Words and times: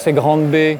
Ces 0.00 0.14
grandes 0.14 0.46
baies, 0.46 0.78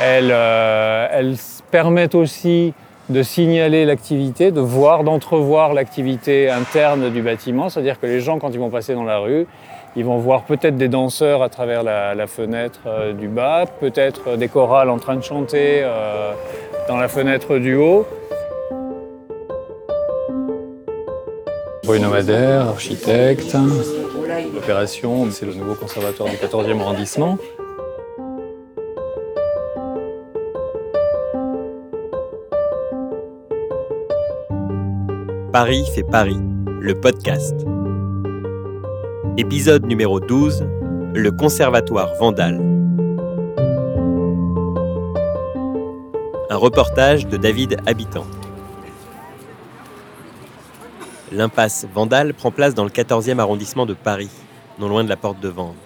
elles, 0.00 0.30
euh, 0.30 1.08
elles 1.10 1.34
permettent 1.72 2.14
aussi 2.14 2.72
de 3.08 3.22
signaler 3.24 3.84
l'activité, 3.84 4.52
de 4.52 4.60
voir, 4.60 5.02
d'entrevoir 5.02 5.74
l'activité 5.74 6.48
interne 6.48 7.10
du 7.10 7.20
bâtiment. 7.20 7.68
C'est-à-dire 7.68 7.98
que 7.98 8.06
les 8.06 8.20
gens, 8.20 8.38
quand 8.38 8.50
ils 8.50 8.60
vont 8.60 8.70
passer 8.70 8.94
dans 8.94 9.02
la 9.02 9.18
rue, 9.18 9.48
ils 9.96 10.04
vont 10.04 10.18
voir 10.18 10.44
peut-être 10.44 10.76
des 10.76 10.86
danseurs 10.86 11.42
à 11.42 11.48
travers 11.48 11.82
la, 11.82 12.26
fenêtre 12.28 12.78
euh, 12.86 13.12
du 13.12 13.26
bas, 13.26 13.64
peut-être 13.80 14.36
des 14.36 14.46
chorales 14.46 14.88
en 14.88 14.98
train 14.98 15.16
de 15.16 15.24
chanter 15.24 15.80
euh, 15.82 16.32
dans 16.88 16.96
la 16.96 17.08
fenêtre 17.08 17.58
du 17.58 17.74
haut. 17.74 18.06
Bruno 21.84 22.08
Madère, 22.08 22.68
architecte. 22.68 23.56
L'opération, 24.54 25.26
c'est 25.32 25.44
le 25.44 25.54
nouveau 25.54 25.74
conservatoire 25.74 26.28
du 26.28 26.36
14e 26.36 26.80
arrondissement. 26.80 27.36
Paris 35.54 35.84
fait 35.94 36.02
Paris, 36.02 36.40
le 36.80 37.00
podcast. 37.00 37.54
Épisode 39.36 39.86
numéro 39.86 40.18
12, 40.18 40.66
le 41.14 41.30
Conservatoire 41.30 42.12
Vandal. 42.18 42.56
Un 46.50 46.56
reportage 46.56 47.28
de 47.28 47.36
David 47.36 47.76
Habitant. 47.86 48.26
L'impasse 51.30 51.86
Vandal 51.94 52.34
prend 52.34 52.50
place 52.50 52.74
dans 52.74 52.82
le 52.82 52.90
14e 52.90 53.38
arrondissement 53.38 53.86
de 53.86 53.94
Paris, 53.94 54.30
non 54.80 54.88
loin 54.88 55.04
de 55.04 55.08
la 55.08 55.16
porte 55.16 55.38
de 55.38 55.50
Vanves. 55.50 55.76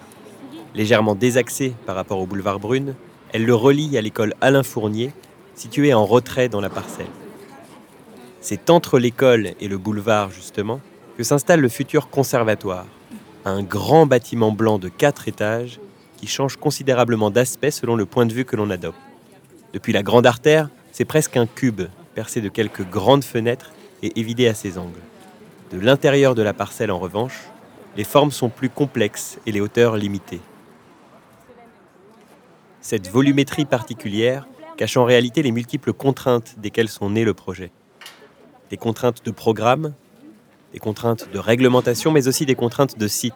Légèrement 0.73 1.13
désaxée 1.13 1.75
par 1.85 1.95
rapport 1.95 2.17
au 2.17 2.25
boulevard 2.25 2.59
Brune, 2.59 2.95
elle 3.33 3.45
le 3.45 3.53
relie 3.53 3.95
à 3.99 4.01
l'école 4.01 4.33
Alain 4.41 4.63
Fournier, 4.63 5.13
située 5.53 5.93
en 5.93 6.07
retrait 6.07 6.49
dans 6.49 6.59
la 6.59 6.71
parcelle. 6.71 7.05
C'est 8.41 8.69
entre 8.69 8.99
l'école 8.99 9.51
et 9.59 9.67
le 9.67 9.77
boulevard, 9.77 10.31
justement, 10.31 10.79
que 11.17 11.23
s'installe 11.23 11.59
le 11.59 11.67
futur 11.67 12.09
conservatoire, 12.09 12.85
un 13.43 13.63
grand 13.63 14.05
bâtiment 14.05 14.53
blanc 14.53 14.79
de 14.79 14.87
quatre 14.87 15.27
étages 15.27 15.81
qui 16.15 16.27
change 16.27 16.55
considérablement 16.55 17.31
d'aspect 17.31 17.71
selon 17.71 17.97
le 17.97 18.05
point 18.05 18.25
de 18.25 18.33
vue 18.33 18.45
que 18.45 18.55
l'on 18.55 18.69
adopte. 18.69 18.97
Depuis 19.73 19.91
la 19.91 20.03
grande 20.03 20.25
artère, 20.25 20.69
c'est 20.93 21.05
presque 21.05 21.35
un 21.35 21.47
cube, 21.47 21.81
percé 22.15 22.39
de 22.39 22.47
quelques 22.47 22.89
grandes 22.89 23.25
fenêtres 23.25 23.71
et 24.03 24.17
évidé 24.17 24.47
à 24.47 24.53
ses 24.53 24.77
angles. 24.77 25.01
De 25.71 25.79
l'intérieur 25.79 26.33
de 26.33 26.41
la 26.41 26.53
parcelle, 26.53 26.91
en 26.91 26.99
revanche, 26.99 27.43
les 27.97 28.05
formes 28.05 28.31
sont 28.31 28.49
plus 28.49 28.69
complexes 28.69 29.37
et 29.45 29.51
les 29.51 29.59
hauteurs 29.59 29.97
limitées. 29.97 30.41
Cette 32.79 33.09
volumétrie 33.09 33.65
particulière 33.65 34.47
cache 34.77 34.95
en 34.95 35.03
réalité 35.03 35.43
les 35.43 35.51
multiples 35.51 35.91
contraintes 35.91 36.55
desquelles 36.57 36.87
sont 36.87 37.09
nés 37.09 37.25
le 37.25 37.33
projet 37.33 37.71
des 38.69 38.77
contraintes 38.77 39.25
de 39.25 39.31
programme, 39.31 39.93
des 40.73 40.79
contraintes 40.79 41.29
de 41.31 41.39
réglementation, 41.39 42.11
mais 42.11 42.27
aussi 42.27 42.45
des 42.45 42.55
contraintes 42.55 42.97
de 42.97 43.07
site. 43.07 43.33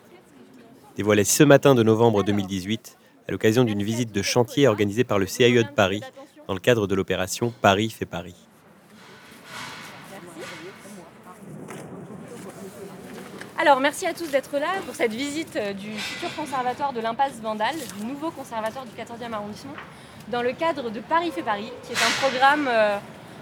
Dévoilé 0.96 1.24
ce 1.24 1.44
matin 1.44 1.74
de 1.74 1.84
novembre 1.84 2.24
2018 2.24 2.98
à 3.28 3.32
l'occasion 3.32 3.64
d'une 3.64 3.82
visite 3.82 4.12
de 4.12 4.22
chantier 4.22 4.68
organisée 4.68 5.04
par 5.04 5.18
le 5.18 5.26
CIE 5.26 5.54
de 5.54 5.64
Paris 5.64 6.02
dans 6.48 6.54
le 6.54 6.60
cadre 6.60 6.88
de 6.88 6.96
l'opération 6.96 7.54
Paris 7.62 7.90
fait 7.90 8.06
Paris. 8.06 8.36
Alors, 13.58 13.80
merci 13.80 14.06
à 14.06 14.14
tous 14.14 14.30
d'être 14.30 14.58
là 14.60 14.68
pour 14.86 14.94
cette 14.94 15.14
visite 15.14 15.56
euh, 15.56 15.72
du 15.72 15.92
futur 15.94 16.36
conservatoire 16.36 16.92
de 16.92 17.00
l'impasse 17.00 17.40
Vandal, 17.42 17.74
du 17.98 18.06
nouveau 18.06 18.30
conservatoire 18.30 18.84
du 18.84 18.92
14e 18.92 19.32
arrondissement, 19.32 19.72
dans 20.28 20.42
le 20.42 20.52
cadre 20.52 20.90
de 20.90 21.00
Paris 21.00 21.32
fait 21.32 21.44
Paris, 21.44 21.72
qui 21.84 21.94
est 21.94 21.96
un 21.96 22.28
programme 22.28 22.68
euh, 22.68 22.98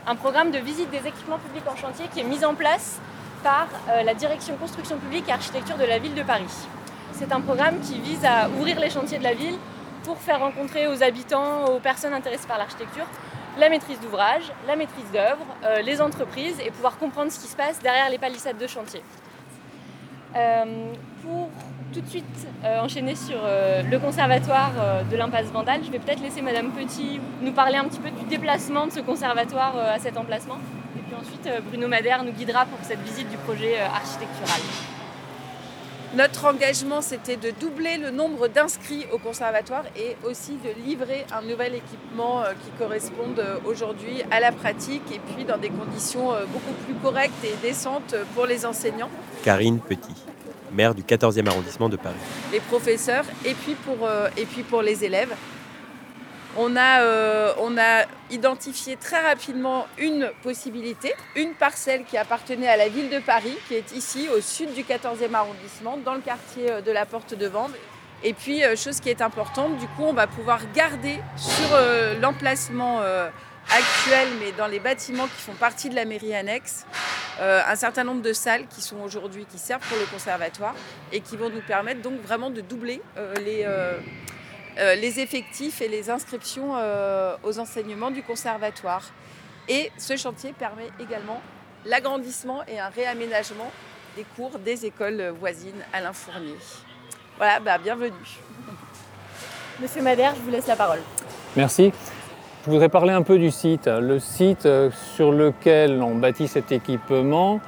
un 0.07 0.15
programme 0.15 0.51
de 0.51 0.57
visite 0.57 0.89
des 0.89 1.07
équipements 1.07 1.37
publics 1.37 1.67
en 1.67 1.75
chantier 1.75 2.05
qui 2.13 2.19
est 2.19 2.23
mis 2.23 2.43
en 2.43 2.55
place 2.55 2.99
par 3.43 3.67
euh, 3.89 4.03
la 4.03 4.13
direction 4.13 4.55
construction 4.57 4.97
publique 4.97 5.27
et 5.29 5.31
architecture 5.31 5.77
de 5.77 5.85
la 5.85 5.99
ville 5.99 6.13
de 6.13 6.23
Paris. 6.23 6.67
C'est 7.13 7.31
un 7.31 7.41
programme 7.41 7.79
qui 7.81 7.99
vise 7.99 8.25
à 8.25 8.49
ouvrir 8.49 8.79
les 8.79 8.89
chantiers 8.89 9.19
de 9.19 9.23
la 9.23 9.33
ville 9.33 9.57
pour 10.03 10.17
faire 10.17 10.39
rencontrer 10.39 10.87
aux 10.87 11.03
habitants, 11.03 11.65
aux 11.65 11.79
personnes 11.79 12.13
intéressées 12.13 12.47
par 12.47 12.57
l'architecture, 12.57 13.05
la 13.57 13.69
maîtrise 13.69 13.99
d'ouvrage, 13.99 14.51
la 14.67 14.75
maîtrise 14.75 15.11
d'œuvre, 15.11 15.45
euh, 15.65 15.81
les 15.81 16.01
entreprises 16.01 16.59
et 16.59 16.71
pouvoir 16.71 16.97
comprendre 16.97 17.31
ce 17.31 17.39
qui 17.39 17.47
se 17.47 17.55
passe 17.55 17.79
derrière 17.79 18.09
les 18.09 18.17
palissades 18.17 18.57
de 18.57 18.67
chantier. 18.67 19.03
Euh, 20.35 20.93
pour 21.21 21.49
tout 21.91 22.01
de 22.01 22.09
suite 22.09 22.47
euh, 22.63 22.79
enchaîner 22.79 23.15
sur 23.15 23.37
euh, 23.43 23.83
le 23.83 23.99
conservatoire 23.99 24.71
euh, 24.79 25.03
de 25.03 25.15
l'impasse 25.17 25.47
Vandal. 25.47 25.81
Je 25.83 25.91
vais 25.91 25.99
peut-être 25.99 26.21
laisser 26.21 26.41
Madame 26.41 26.71
Petit 26.71 27.19
nous 27.41 27.51
parler 27.51 27.75
un 27.75 27.85
petit 27.85 27.99
peu 27.99 28.09
du 28.09 28.25
déplacement 28.25 28.87
de 28.87 28.91
ce 28.91 29.01
conservatoire 29.01 29.75
à 29.77 29.99
cet 29.99 30.17
emplacement. 30.17 30.57
Et 30.97 31.01
puis 31.01 31.15
ensuite, 31.15 31.49
Bruno 31.67 31.87
Madère 31.87 32.23
nous 32.23 32.31
guidera 32.31 32.65
pour 32.65 32.79
cette 32.83 33.01
visite 33.01 33.29
du 33.29 33.37
projet 33.37 33.79
architectural. 33.79 34.61
Notre 36.15 36.45
engagement, 36.45 37.01
c'était 37.01 37.37
de 37.37 37.51
doubler 37.57 37.97
le 37.97 38.11
nombre 38.11 38.49
d'inscrits 38.49 39.05
au 39.13 39.17
conservatoire 39.17 39.83
et 39.95 40.17
aussi 40.27 40.57
de 40.57 40.85
livrer 40.85 41.25
un 41.33 41.41
nouvel 41.41 41.75
équipement 41.75 42.43
qui 42.63 42.71
corresponde 42.77 43.41
aujourd'hui 43.65 44.21
à 44.29 44.41
la 44.41 44.51
pratique 44.51 45.09
et 45.13 45.19
puis 45.33 45.45
dans 45.45 45.57
des 45.57 45.69
conditions 45.69 46.31
beaucoup 46.51 46.73
plus 46.85 46.95
correctes 46.95 47.43
et 47.45 47.55
décentes 47.65 48.15
pour 48.35 48.45
les 48.45 48.65
enseignants. 48.65 49.09
Karine 49.43 49.79
Petit 49.79 50.15
maire 50.73 50.95
du 50.95 51.03
14e 51.03 51.47
arrondissement 51.47 51.89
de 51.89 51.97
Paris. 51.97 52.15
Les 52.51 52.59
professeurs 52.59 53.25
et 53.45 53.53
puis 53.53 53.75
pour, 53.75 54.07
euh, 54.07 54.29
les 54.83 55.03
élèves. 55.03 55.33
On 56.57 56.75
a, 56.75 57.01
euh, 57.01 57.53
on 57.59 57.77
a 57.77 58.05
identifié 58.29 58.97
très 58.97 59.21
rapidement 59.21 59.87
une 59.97 60.29
possibilité, 60.43 61.13
une 61.37 61.53
parcelle 61.53 62.03
qui 62.03 62.17
appartenait 62.17 62.67
à 62.67 62.75
la 62.75 62.89
ville 62.89 63.09
de 63.09 63.19
Paris, 63.19 63.57
qui 63.67 63.75
est 63.75 63.95
ici 63.95 64.27
au 64.35 64.41
sud 64.41 64.73
du 64.73 64.83
14e 64.83 65.33
arrondissement, 65.33 65.97
dans 66.03 66.13
le 66.13 66.19
quartier 66.19 66.69
euh, 66.69 66.81
de 66.81 66.91
la 66.91 67.05
Porte 67.05 67.35
de 67.35 67.47
Vanves. 67.47 67.75
Et 68.23 68.33
puis, 68.33 68.61
chose 68.75 68.99
qui 68.99 69.09
est 69.09 69.21
importante, 69.21 69.77
du 69.77 69.87
coup, 69.87 70.03
on 70.03 70.13
va 70.13 70.27
pouvoir 70.27 70.59
garder 70.75 71.17
sur 71.37 71.75
l'emplacement 72.21 73.01
actuel, 73.69 74.27
mais 74.39 74.51
dans 74.51 74.67
les 74.67 74.79
bâtiments 74.79 75.27
qui 75.27 75.41
font 75.41 75.53
partie 75.53 75.89
de 75.89 75.95
la 75.95 76.05
mairie 76.05 76.33
annexe, 76.35 76.85
euh, 77.39 77.61
un 77.65 77.75
certain 77.75 78.03
nombre 78.03 78.21
de 78.21 78.33
salles 78.33 78.67
qui 78.67 78.81
sont 78.81 78.99
aujourd'hui, 79.01 79.45
qui 79.45 79.57
servent 79.57 79.87
pour 79.87 79.97
le 79.97 80.05
conservatoire 80.05 80.75
et 81.11 81.21
qui 81.21 81.37
vont 81.37 81.49
nous 81.49 81.61
permettre 81.61 82.01
donc 82.01 82.19
vraiment 82.21 82.49
de 82.49 82.61
doubler 82.61 83.01
euh, 83.17 83.33
les, 83.35 83.63
euh, 83.65 84.95
les 84.95 85.19
effectifs 85.19 85.81
et 85.81 85.87
les 85.87 86.09
inscriptions 86.09 86.73
aux 87.43 87.59
enseignements 87.59 88.11
du 88.11 88.23
conservatoire. 88.23 89.03
Et 89.67 89.91
ce 89.97 90.17
chantier 90.17 90.53
permet 90.53 90.89
également 90.99 91.41
l'agrandissement 91.85 92.63
et 92.67 92.79
un 92.79 92.89
réaménagement 92.89 93.71
des 94.15 94.25
cours 94.35 94.59
des 94.59 94.85
écoles 94.85 95.33
voisines 95.39 95.81
Alain 95.93 96.13
Fournier. 96.13 96.57
Voilà, 97.37 97.59
bah, 97.59 97.77
bienvenue. 97.77 98.11
Monsieur 99.79 100.01
Madère, 100.01 100.35
je 100.35 100.41
vous 100.41 100.51
laisse 100.51 100.67
la 100.67 100.75
parole. 100.75 100.99
Merci. 101.55 101.91
Je 102.63 102.69
voudrais 102.69 102.89
parler 102.89 103.11
un 103.11 103.23
peu 103.23 103.39
du 103.39 103.49
site. 103.49 103.87
Le 103.87 104.19
site 104.19 104.67
euh, 104.67 104.91
sur 105.15 105.31
lequel 105.31 105.99
on 106.03 106.13
bâtit 106.13 106.47
cet 106.47 106.71
équipement, 106.71 107.59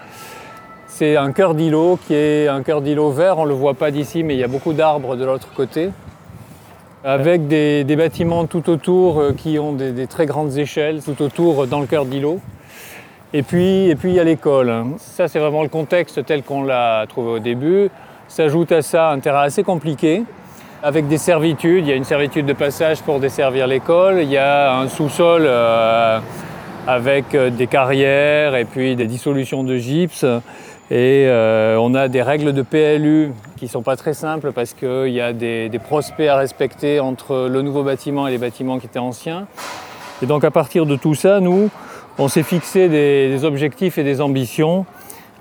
c'est 0.86 1.18
un 1.18 1.32
cœur 1.32 1.56
d'îlot 1.56 1.98
qui 2.06 2.14
est 2.14 2.48
un 2.48 2.62
cœur 2.62 2.84
d'îlot 2.84 3.10
vert. 3.10 3.40
On 3.40 3.46
ne 3.46 3.50
le 3.50 3.56
voit 3.56 3.74
pas 3.74 3.90
d'ici, 3.90 4.22
mais 4.22 4.36
il 4.36 4.40
y 4.40 4.44
a 4.44 4.48
beaucoup 4.48 4.74
d'arbres 4.74 5.16
de 5.16 5.26
l'autre 5.26 5.48
côté. 5.56 5.90
Avec 7.04 7.48
des, 7.48 7.96
bâtiments 7.96 8.46
tout 8.46 8.70
autour 8.70 9.20
euh, 9.20 9.34
qui 9.34 9.58
ont 9.58 9.74
des, 9.74 10.06
très 10.06 10.28
grandes 10.28 10.56
échelles, 10.60 11.02
tout 11.02 11.24
autour 11.24 11.66
dans 11.66 11.80
le 11.80 11.88
cœur 11.88 12.06
d'îlot. 12.06 12.40
Et 13.34 13.42
puis, 13.42 13.90
et 13.90 13.96
puis 13.96 14.12
il 14.12 14.16
y 14.16 14.20
a 14.20 14.24
l'école. 14.24 14.72
Ça, 15.00 15.28
c'est 15.28 15.40
vraiment 15.40 15.64
le 15.64 15.70
contexte 15.70 16.24
tel 16.24 16.44
qu'on 16.44 16.62
l'a 16.62 17.08
trouvé 17.10 17.32
au 17.32 17.40
début. 17.40 17.90
S'ajoute 18.28 18.72
à 18.72 18.84
ça 18.84 19.10
un 19.10 19.20
terrain 19.20 19.42
assez 19.42 19.64
compliqué, 19.64 20.24
avec 20.84 21.08
des 21.08 21.18
servitudes. 21.18 21.88
Il 21.88 21.90
y 21.90 21.94
a 21.94 21.96
une 21.96 22.04
servitude 22.04 22.46
de 22.46 22.54
passage 22.54 23.02
pour 23.02 23.22
desservir 23.22 23.68
l'école. 23.68 24.20
Il 24.22 24.30
y 24.30 24.38
a 24.38 24.78
un 24.78 24.90
sous-sol 24.90 25.44
euh, 25.46 26.20
avec 26.86 27.34
euh, 27.34 27.50
des 27.50 27.68
carrières 27.68 28.56
et 28.56 28.66
puis 28.66 28.98
des 28.98 29.08
dissolutions 29.08 29.64
de 29.64 29.78
gypse. 29.78 30.26
Et 30.92 31.26
euh, 31.26 31.78
on 31.80 31.96
a 31.96 32.10
des 32.10 32.22
règles 32.22 32.52
de 32.52 32.62
PLU 32.62 33.32
qui 33.56 33.66
ne 33.66 33.70
sont 33.70 33.82
pas 33.82 33.96
très 33.96 34.14
simples 34.14 34.52
parce 34.52 34.74
qu'il 34.74 35.08
y 35.08 35.22
a 35.22 35.32
des, 35.32 35.72
prospects 35.82 36.28
à 36.28 36.36
respecter 36.36 37.00
entre 37.00 37.48
le 37.50 37.62
nouveau 37.62 37.84
bâtiment 37.84 38.28
et 38.28 38.32
les 38.32 38.38
bâtiments 38.38 38.78
qui 38.78 38.88
étaient 38.88 39.00
anciens. 39.00 39.48
Et 40.22 40.26
donc 40.26 40.44
à 40.44 40.52
partir 40.52 40.86
de 40.86 40.98
tout 40.98 41.16
ça, 41.16 41.40
nous, 41.40 41.70
on 42.18 42.28
s'est 42.28 42.44
fixé 42.44 42.90
des, 42.90 43.30
des, 43.30 43.46
objectifs 43.46 43.98
et 43.98 44.04
des 44.04 44.20
ambitions 44.20 44.86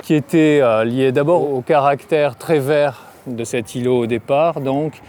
qui 0.02 0.14
étaient 0.14 0.62
liés 0.84 1.10
d'abord 1.10 1.52
au 1.52 1.60
caractère 1.60 2.36
très 2.36 2.60
vert 2.60 3.02
de 3.26 3.44
cet 3.44 3.74
îlot 3.74 3.98
au 3.98 4.06
départ, 4.06 4.60
donc 4.60 5.00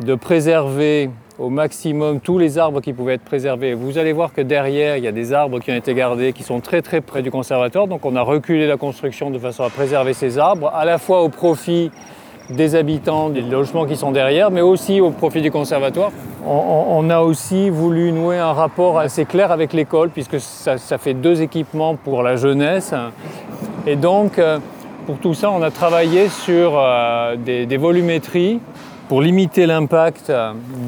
de 0.00 0.14
préserver 0.14 1.10
au 1.38 1.50
maximum 1.50 2.20
tous 2.20 2.38
les 2.38 2.58
arbres 2.58 2.80
qui 2.80 2.92
pouvaient 2.92 3.14
être 3.14 3.24
préservés. 3.24 3.74
Vous 3.74 3.98
allez 3.98 4.12
voir 4.12 4.32
que 4.32 4.40
derrière, 4.40 4.96
il 4.96 5.04
y 5.04 5.08
a 5.08 5.12
des 5.12 5.32
arbres 5.32 5.60
qui 5.60 5.70
ont 5.70 5.76
été 5.76 5.94
gardés, 5.94 6.32
qui 6.32 6.42
sont 6.42 6.60
très 6.60 6.82
très 6.82 7.00
près 7.00 7.22
du 7.22 7.30
conservatoire. 7.30 7.86
Donc 7.86 8.04
on 8.04 8.16
a 8.16 8.22
reculé 8.22 8.66
la 8.66 8.76
construction 8.76 9.30
de 9.30 9.38
façon 9.38 9.62
à 9.62 9.70
préserver 9.70 10.14
ces 10.14 10.38
arbres, 10.38 10.72
à 10.74 10.84
la 10.84 10.98
fois 10.98 11.22
au 11.22 11.28
profit 11.28 11.90
des 12.50 12.74
habitants 12.74 13.28
des 13.28 13.42
logements 13.42 13.84
qui 13.84 13.96
sont 13.96 14.10
derrière, 14.10 14.50
mais 14.50 14.62
aussi 14.62 15.00
au 15.00 15.10
profit 15.10 15.42
du 15.42 15.50
conservatoire. 15.50 16.10
on, 16.46 17.10
a 17.10 17.20
aussi 17.20 17.68
voulu 17.68 18.10
nouer 18.10 18.38
un 18.38 18.52
rapport 18.52 18.98
assez 18.98 19.24
clair 19.26 19.52
avec 19.52 19.72
l'école, 19.72 20.08
puisque 20.08 20.40
ça, 20.40 20.98
fait 20.98 21.14
deux 21.14 21.42
équipements 21.42 21.94
pour 21.96 22.22
la 22.22 22.36
jeunesse. 22.36 22.94
Et 23.86 23.96
donc, 23.96 24.38
euh, 24.38 24.58
pour 25.06 25.18
tout 25.18 25.34
ça, 25.34 25.50
on 25.50 25.62
a 25.62 25.70
travaillé 25.70 26.28
sur 26.28 26.72
euh, 26.76 27.36
des, 27.36 27.76
volumétries 27.76 28.60
pour 29.08 29.22
limiter 29.22 29.64
l'impact 29.64 30.30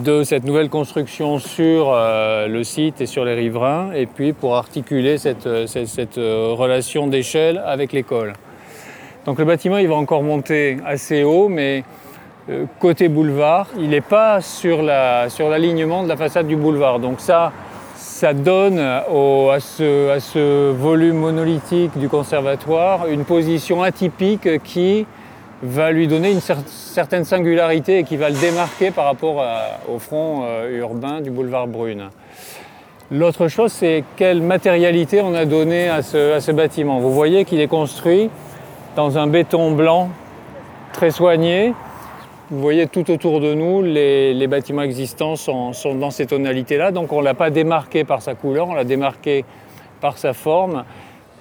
de 0.04 0.24
cette 0.24 0.44
nouvelle 0.44 0.68
construction 0.68 1.38
sur 1.38 1.90
euh, 1.90 2.48
le 2.48 2.62
site 2.64 3.00
et 3.00 3.06
sur 3.06 3.24
les 3.24 3.34
riverains, 3.34 3.92
et 3.94 4.04
puis 4.04 4.34
pour 4.34 4.56
articuler 4.56 5.16
cette, 5.16 5.46
relation 5.46 7.06
d'échelle 7.06 7.62
avec 7.64 7.92
l'école. 7.92 8.34
Donc 9.24 9.38
le 9.38 9.46
bâtiment, 9.46 9.78
il 9.78 9.88
va 9.88 9.94
encore 9.94 10.22
monter 10.22 10.76
assez 10.84 11.24
haut, 11.24 11.48
mais 11.48 11.82
euh, 12.50 12.66
côté 12.78 13.08
boulevard, 13.08 13.68
il 13.78 13.88
n'est 13.88 14.02
pas 14.02 14.42
sur 14.42 14.82
l'alignement 14.82 16.02
de 16.02 16.08
la 16.08 16.18
façade 16.18 16.46
du 16.46 16.56
boulevard. 16.56 16.98
Donc 16.98 17.20
ça, 17.20 17.52
ça 17.96 18.34
donne 18.34 18.78
à, 18.78 19.04
ce, 19.60 20.72
volume 20.72 21.16
monolithique 21.16 21.96
du 21.96 22.10
conservatoire 22.10 23.06
une 23.06 23.24
position 23.24 23.82
atypique 23.82 24.62
qui 24.62 25.06
va 25.62 25.92
lui 25.92 26.08
donner 26.08 26.30
une 26.32 26.40
certaine 26.40 27.24
singularité 27.24 27.98
et 27.98 28.04
qui 28.04 28.16
va 28.16 28.30
le 28.30 28.36
démarquer 28.36 28.90
par 28.90 29.04
rapport 29.04 29.44
au 29.88 29.98
front 29.98 30.42
euh, 30.44 30.78
urbain 30.78 31.20
du 31.20 31.30
boulevard 31.30 31.66
Brune. 31.66 32.08
L'autre 33.10 33.48
chose, 33.48 33.72
c'est 33.72 34.04
quelle 34.16 34.40
matérialité 34.40 35.20
on 35.20 35.34
a 35.34 35.44
donné 35.44 35.88
à 35.88 36.02
ce, 36.02 36.34
à 36.34 36.40
ce 36.40 36.52
bâtiment. 36.52 37.00
Vous 37.00 37.12
voyez 37.12 37.44
qu'il 37.44 37.60
est 37.60 37.68
construit 37.68 38.30
dans 38.96 39.18
un 39.18 39.26
béton 39.26 39.72
blanc 39.72 40.10
très 40.92 41.10
soigné, 41.10 41.74
vous 42.50 42.60
voyez 42.60 42.88
tout 42.88 43.08
autour 43.12 43.40
de 43.40 43.54
nous, 43.54 43.80
les, 43.80 44.46
bâtiments 44.48 44.82
existants 44.82 45.36
sont, 45.36 45.72
dans 45.94 46.10
ces 46.10 46.26
tonalités-là, 46.26 46.90
donc 46.90 47.12
on 47.12 47.20
ne 47.20 47.24
l'a 47.24 47.34
pas 47.34 47.50
démarqué 47.50 48.02
par 48.02 48.22
sa 48.22 48.34
couleur, 48.34 48.68
on 48.68 48.74
l'a 48.74 48.82
démarqué 48.82 49.44
par 50.00 50.18
sa 50.18 50.32
forme. 50.32 50.84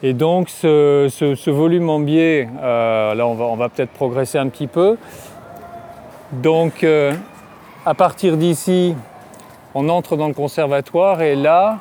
Et 0.02 0.14
donc 0.14 0.50
ce, 0.50 1.50
volume 1.50 1.90
en 1.90 2.00
biais, 2.00 2.48
euh, 2.62 3.14
là 3.14 3.28
on 3.28 3.56
va, 3.56 3.68
peut-être 3.68 3.92
progresser 3.92 4.38
un 4.38 4.48
petit 4.48 4.68
peu. 4.68 4.98
Donc 6.32 6.84
euh, 6.84 7.14
à 7.86 7.94
partir 7.94 8.38
d'ici, 8.38 8.96
on 9.76 9.90
entre 9.90 10.16
dans 10.16 10.30
le 10.30 10.34
conservatoire 10.34 11.22
et 11.22 11.36
là, 11.36 11.80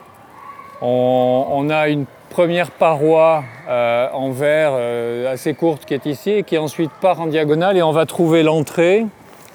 on, 0.82 1.68
a 1.70 1.88
une 1.88 2.06
première 2.30 2.72
paroi 2.72 3.44
euh, 3.68 4.08
en 4.12 4.30
verre 4.30 4.72
assez 5.28 5.54
courte 5.54 5.84
qui 5.84 5.94
est 5.94 6.06
ici 6.06 6.30
et 6.30 6.42
qui 6.42 6.58
ensuite 6.58 6.90
part 7.00 7.20
en 7.20 7.26
diagonale 7.26 7.76
et 7.76 7.82
on 7.82 7.92
va 7.92 8.04
trouver 8.04 8.42
l'entrée 8.42 9.06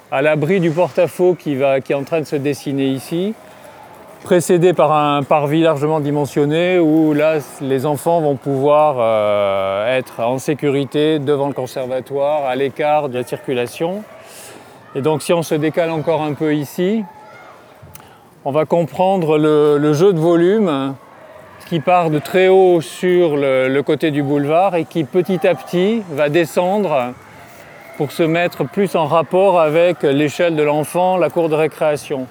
à 0.10 0.22
l'abri 0.22 0.62
du 0.62 0.72
porte-à-faux 0.72 1.36
qui, 1.36 1.58
qui 1.84 1.92
est 1.92 1.96
en 1.96 2.04
train 2.04 2.22
de 2.22 2.26
se 2.26 2.36
dessiner 2.38 2.88
ici, 2.88 3.34
précédé 4.24 4.72
par 4.74 4.94
un 4.94 5.22
parvis 5.22 5.62
largement 5.62 6.00
dimensionné 6.00 6.80
où 6.80 7.14
là 7.14 7.40
les 7.62 7.86
enfants 7.86 8.22
vont 8.22 8.38
pouvoir 8.38 8.96
euh, 8.98 9.98
être 9.98 10.22
en 10.22 10.40
sécurité 10.40 11.20
devant 11.20 11.48
le 11.48 11.54
conservatoire, 11.54 12.46
à 12.46 12.56
l'écart 12.56 13.10
de 13.10 13.20
la 13.20 13.24
circulation. 13.24 14.04
Et 14.96 15.02
donc 15.02 15.22
si 15.22 15.34
on 15.34 15.44
se 15.44 15.56
décale 15.56 15.92
encore 15.92 16.22
un 16.24 16.34
peu 16.34 16.56
ici, 16.56 17.04
on 18.46 18.52
va 18.52 18.66
comprendre 18.66 19.38
le, 19.38 19.94
jeu 19.94 20.14
de 20.14 20.20
volume 20.20 20.96
qui 21.68 21.82
part 21.82 22.10
de 22.10 22.20
très 22.20 22.48
haut 22.48 22.80
sur 22.80 23.36
le 23.36 23.82
côté 23.82 24.10
du 24.10 24.24
boulevard 24.24 24.76
et 24.76 24.86
qui 24.86 25.04
petit 25.04 25.46
à 25.46 25.54
petit 25.54 26.02
va 26.12 26.30
descendre 26.30 27.14
pour 27.98 28.12
se 28.12 28.24
mettre 28.24 28.64
plus 28.64 28.96
en 28.96 29.06
rapport 29.06 29.60
avec 29.60 30.04
l'échelle 30.04 30.56
de 30.56 30.64
l'enfant, 30.64 31.18
la 31.18 31.30
cour 31.30 31.50
de 31.50 31.56
récréation. 31.56 32.28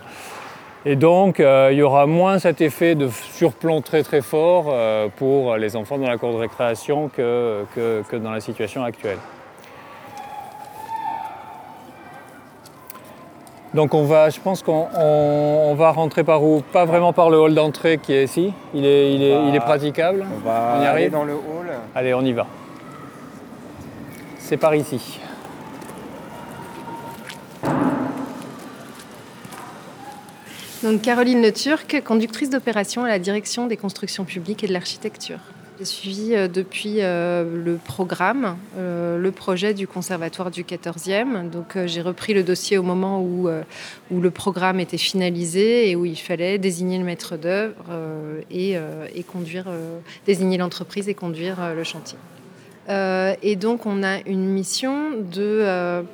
Et 0.84 0.96
donc, 0.96 1.38
euh, 1.38 1.69
il 1.70 1.79
y 1.79 1.82
aura 1.82 2.06
moins 2.06 2.40
cet 2.40 2.61
effet 2.61 2.96
de 2.96 3.08
surplomb 3.08 3.82
très 3.82 4.02
très 4.02 4.20
fort 4.20 4.67
euh, 4.69 5.06
pour 5.17 5.56
les 5.56 5.76
enfants 5.76 5.96
dans 5.96 6.08
la 6.08 6.19
cour 6.19 6.32
de 6.32 6.38
récréation 6.38 7.08
que, 7.08 7.64
que, 7.75 8.17
dans 8.17 8.32
la 8.32 8.40
situation 8.40 8.82
actuelle. 8.82 9.19
Donc 13.75 13.94
on 13.94 14.05
va, 14.05 14.29
je 14.29 14.38
pense 14.38 14.62
qu'on 14.62 15.75
va 15.75 15.93
rentrer 15.93 16.25
par 16.25 16.43
où? 16.43 16.62
Pas 16.73 16.85
vraiment 16.85 17.12
par 17.12 17.31
le 17.31 17.38
hall 17.38 17.55
d'entrée 17.55 17.99
qui 17.99 18.12
est 18.12 18.25
ici. 18.25 18.52
Il 18.75 18.85
est, 18.85 19.14
il 19.14 19.23
est, 19.23 19.49
il 19.49 19.55
est 19.55 19.61
praticable. 19.61 20.26
On 20.37 20.46
va 20.46 20.82
y 20.82 20.87
aller 20.87 21.08
dans 21.08 21.25
le 21.25 21.35
hall. 21.35 21.70
Allez, 21.94 22.12
on 22.12 22.23
y 22.23 22.32
va. 22.32 22.46
C'est 24.38 24.58
par 24.58 24.75
ici. 24.75 25.20
Donc 30.82 31.00
Caroline 31.00 31.40
Le 31.40 31.52
Turc, 31.52 32.02
conductrice 32.05 32.50
d'opération 32.50 33.05
à 33.05 33.08
la 33.08 33.20
direction 33.20 33.69
des 33.69 33.76
constructions 33.76 34.25
publiques 34.25 34.64
et 34.64 34.67
de 34.67 34.73
l'architecture. 34.73 35.38
J'ai 35.79 35.84
suivi 35.84 36.34
euh, 36.34 36.49
depuis 36.49 36.96
euh, 36.99 37.44
le 37.64 37.76
programme, 37.76 38.56
euh, 38.76 39.17
le 39.17 39.31
projet 39.31 39.75
du 39.75 39.87
conservatoire 39.87 40.50
du 40.50 40.64
14e. 40.64 41.49
Donc 41.50 41.79
j'ai 41.87 42.02
repris 42.02 42.34
le 42.34 42.43
dossier 42.43 42.79
au 42.79 42.82
moment 42.82 43.23
où, 43.23 43.49
où 44.11 44.20
le 44.20 44.31
programme 44.32 44.81
était 44.81 44.99
finalisé 44.99 45.88
et 45.88 45.94
où 45.94 46.05
il 46.05 46.19
fallait 46.19 46.58
désigner 46.58 46.99
le 46.99 47.05
maître 47.05 47.37
d'œuvre 47.37 47.75
et, 48.50 48.73
et, 49.14 49.23
conduire, 49.23 49.67
désigner 50.26 50.58
l'entreprise 50.58 51.08
et 51.08 51.14
conduire 51.14 51.75
le 51.75 51.85
chantier. 51.85 52.19
et 52.88 53.56
donc 53.56 53.87
on 53.87 54.02
a 54.02 54.20
une 54.26 54.46
mission 54.49 55.12
de 55.12 56.05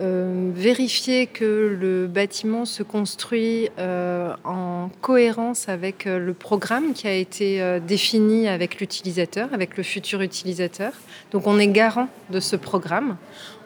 euh, 0.00 0.52
vérifier 0.54 1.26
que 1.26 1.76
le 1.80 2.06
bâtiment 2.06 2.64
se 2.64 2.84
construit 2.84 3.68
euh, 3.80 4.32
en 4.44 4.90
cohérence 5.00 5.68
avec 5.68 6.06
euh, 6.06 6.20
le 6.20 6.34
programme 6.34 6.92
qui 6.92 7.08
a 7.08 7.14
été 7.14 7.80
défini 7.80 8.46
avec 8.46 8.78
l'utilisateur, 8.78 9.48
avec 9.52 9.76
le 9.76 9.82
futur 9.82 10.20
utilisateur. 10.20 10.92
Donc 11.32 11.48
on 11.48 11.58
est 11.58 11.66
garant 11.66 12.08
de 12.30 12.38
ce 12.38 12.54
programme, 12.54 13.16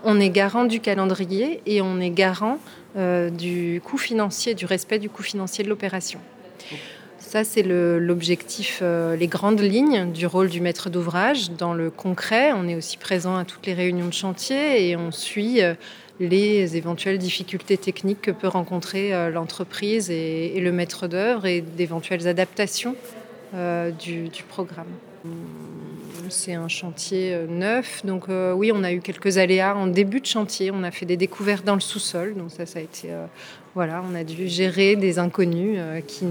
on 0.05 0.19
est 0.20 0.31
garant 0.31 0.64
du 0.64 0.81
calendrier 0.81 1.61
et 1.67 1.82
on 1.82 2.00
est 2.00 2.11
garant 2.11 2.58
du 2.96 3.81
coût 3.85 3.99
financier, 3.99 4.55
du 4.55 4.67
respect 4.67 4.99
du 4.99 5.08
coût 5.08 5.23
financier 5.23 5.64
de 5.64 5.69
l'opération. 5.69 6.20
Ça, 7.19 7.44
c'est 7.44 7.62
l'objectif, 7.62 8.82
les 8.82 9.26
grandes 9.26 9.61
lignes 9.61 10.12
du 10.12 10.26
rôle 10.26 10.50
du 10.50 10.61
maître 10.61 10.90
d'ouvrage. 10.90 11.50
Dans 11.52 11.73
le 11.73 11.90
concret, 11.90 12.52
on 12.52 12.69
est 12.69 12.75
aussi 12.75 12.99
présent 12.99 13.37
à 13.37 13.46
toutes 13.46 13.67
les 13.67 13.73
réunions 13.73 14.08
de 14.08 14.12
chantier 14.12 14.90
et 14.90 14.96
on 14.96 15.11
suit 15.11 15.62
les 16.29 16.77
éventuelles 16.77 17.19
difficultés 17.19 17.77
techniques 17.77 18.23
que 18.23 18.31
peut 18.31 18.49
rencontrer 18.49 19.15
euh, 19.15 19.31
l'entreprise 19.31 20.11
et, 20.11 20.59
le 20.61 20.73
maître 20.73 21.09
d'œuvre 21.09 21.47
et 21.47 21.61
d'éventuelles 21.61 22.29
adaptations 22.29 22.95
euh, 23.55 23.91
du, 23.91 24.31
programme. 24.49 24.87
C'est 26.33 26.55
un 26.55 26.69
chantier 26.69 27.35
euh, 27.35 27.47
neuf, 27.47 28.05
donc 28.05 28.25
oui, 28.29 28.73
on 28.75 28.83
a 28.83 28.93
eu 28.93 29.01
quelques 29.01 29.39
aléas 29.39 29.77
en 29.77 29.87
début 29.87 30.21
de 30.21 30.27
chantier. 30.27 30.71
On 30.71 30.83
a 30.83 30.91
fait 30.91 31.07
des 31.07 31.17
découvertes 31.17 31.65
dans 31.65 31.75
le 31.75 31.81
sous-sol, 31.81 32.35
donc 32.35 32.51
ça, 32.51 32.67
ça 32.67 32.79
a 32.79 32.83
été 32.83 33.11
voilà, 33.75 34.03
on 34.11 34.15
a 34.15 34.23
dû 34.23 34.49
gérer 34.49 34.97
des 34.97 35.19
inconnus, 35.19 35.79
qui 36.07 36.27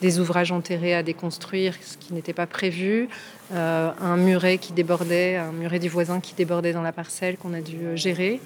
des, 0.00 0.18
ouvrages 0.18 0.50
enterrés 0.50 0.94
à 0.94 1.02
déconstruire, 1.02 1.74
ce 1.82 1.98
qui 1.98 2.14
n'était 2.14 2.32
pas 2.32 2.46
prévu, 2.46 3.08
euh, 3.52 3.90
un 4.00 4.16
muret 4.16 4.56
qui 4.56 4.72
débordait, 4.72 5.36
un 5.36 5.52
muret 5.52 5.78
du 5.78 5.88
voisin 5.88 6.20
qui 6.20 6.34
débordait 6.34 6.72
dans 6.72 6.82
la 6.82 6.92
parcelle 6.92 7.36
qu'on 7.36 7.52
a 7.52 7.60
dû 7.60 7.76
euh, 7.84 7.96
gérer. 7.96 8.40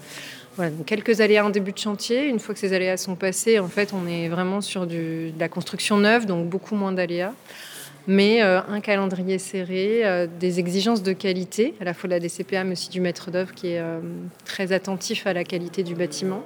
Voilà, 0.57 0.73
quelques 0.85 1.21
aléas 1.21 1.47
en 1.47 1.51
début 1.51 1.71
de 1.71 1.79
chantier. 1.79 2.27
Une 2.27 2.41
fois 2.41 2.53
que 2.53 2.61
ces 2.61 2.73
aléas 2.73 2.97
sont 2.97 3.15
passés, 3.15 3.61
en 3.61 3.69
fait, 3.69 3.93
on 3.95 4.09
est 4.09 4.29
vraiment 4.29 4.61
sur 4.61 4.89
de 4.89 5.31
la 5.39 5.49
construction 5.49 5.99
neuve, 5.99 6.27
donc 6.27 6.49
beaucoup 6.49 6.75
moins 6.75 6.91
d'aléas. 6.91 7.33
Mais 8.09 8.43
euh, 8.43 8.61
un 8.69 8.81
calendrier 8.81 9.39
serré, 9.39 10.27
des 10.41 10.59
exigences 10.59 11.03
de 11.03 11.13
qualité, 11.13 11.75
à 11.81 11.85
la 11.85 11.95
fois 11.95 12.09
de 12.09 12.15
la 12.15 12.21
DCPA, 12.21 12.65
mais 12.65 12.73
aussi 12.73 12.89
du 12.89 13.01
maître 13.01 13.31
d'œuvre 13.31 13.55
qui 13.55 13.69
est 13.69 13.83
très 14.45 14.73
attentif 14.73 15.27
à 15.27 15.33
la 15.33 15.45
qualité 15.45 15.83
du 15.85 15.95
bâtiment. 15.95 16.43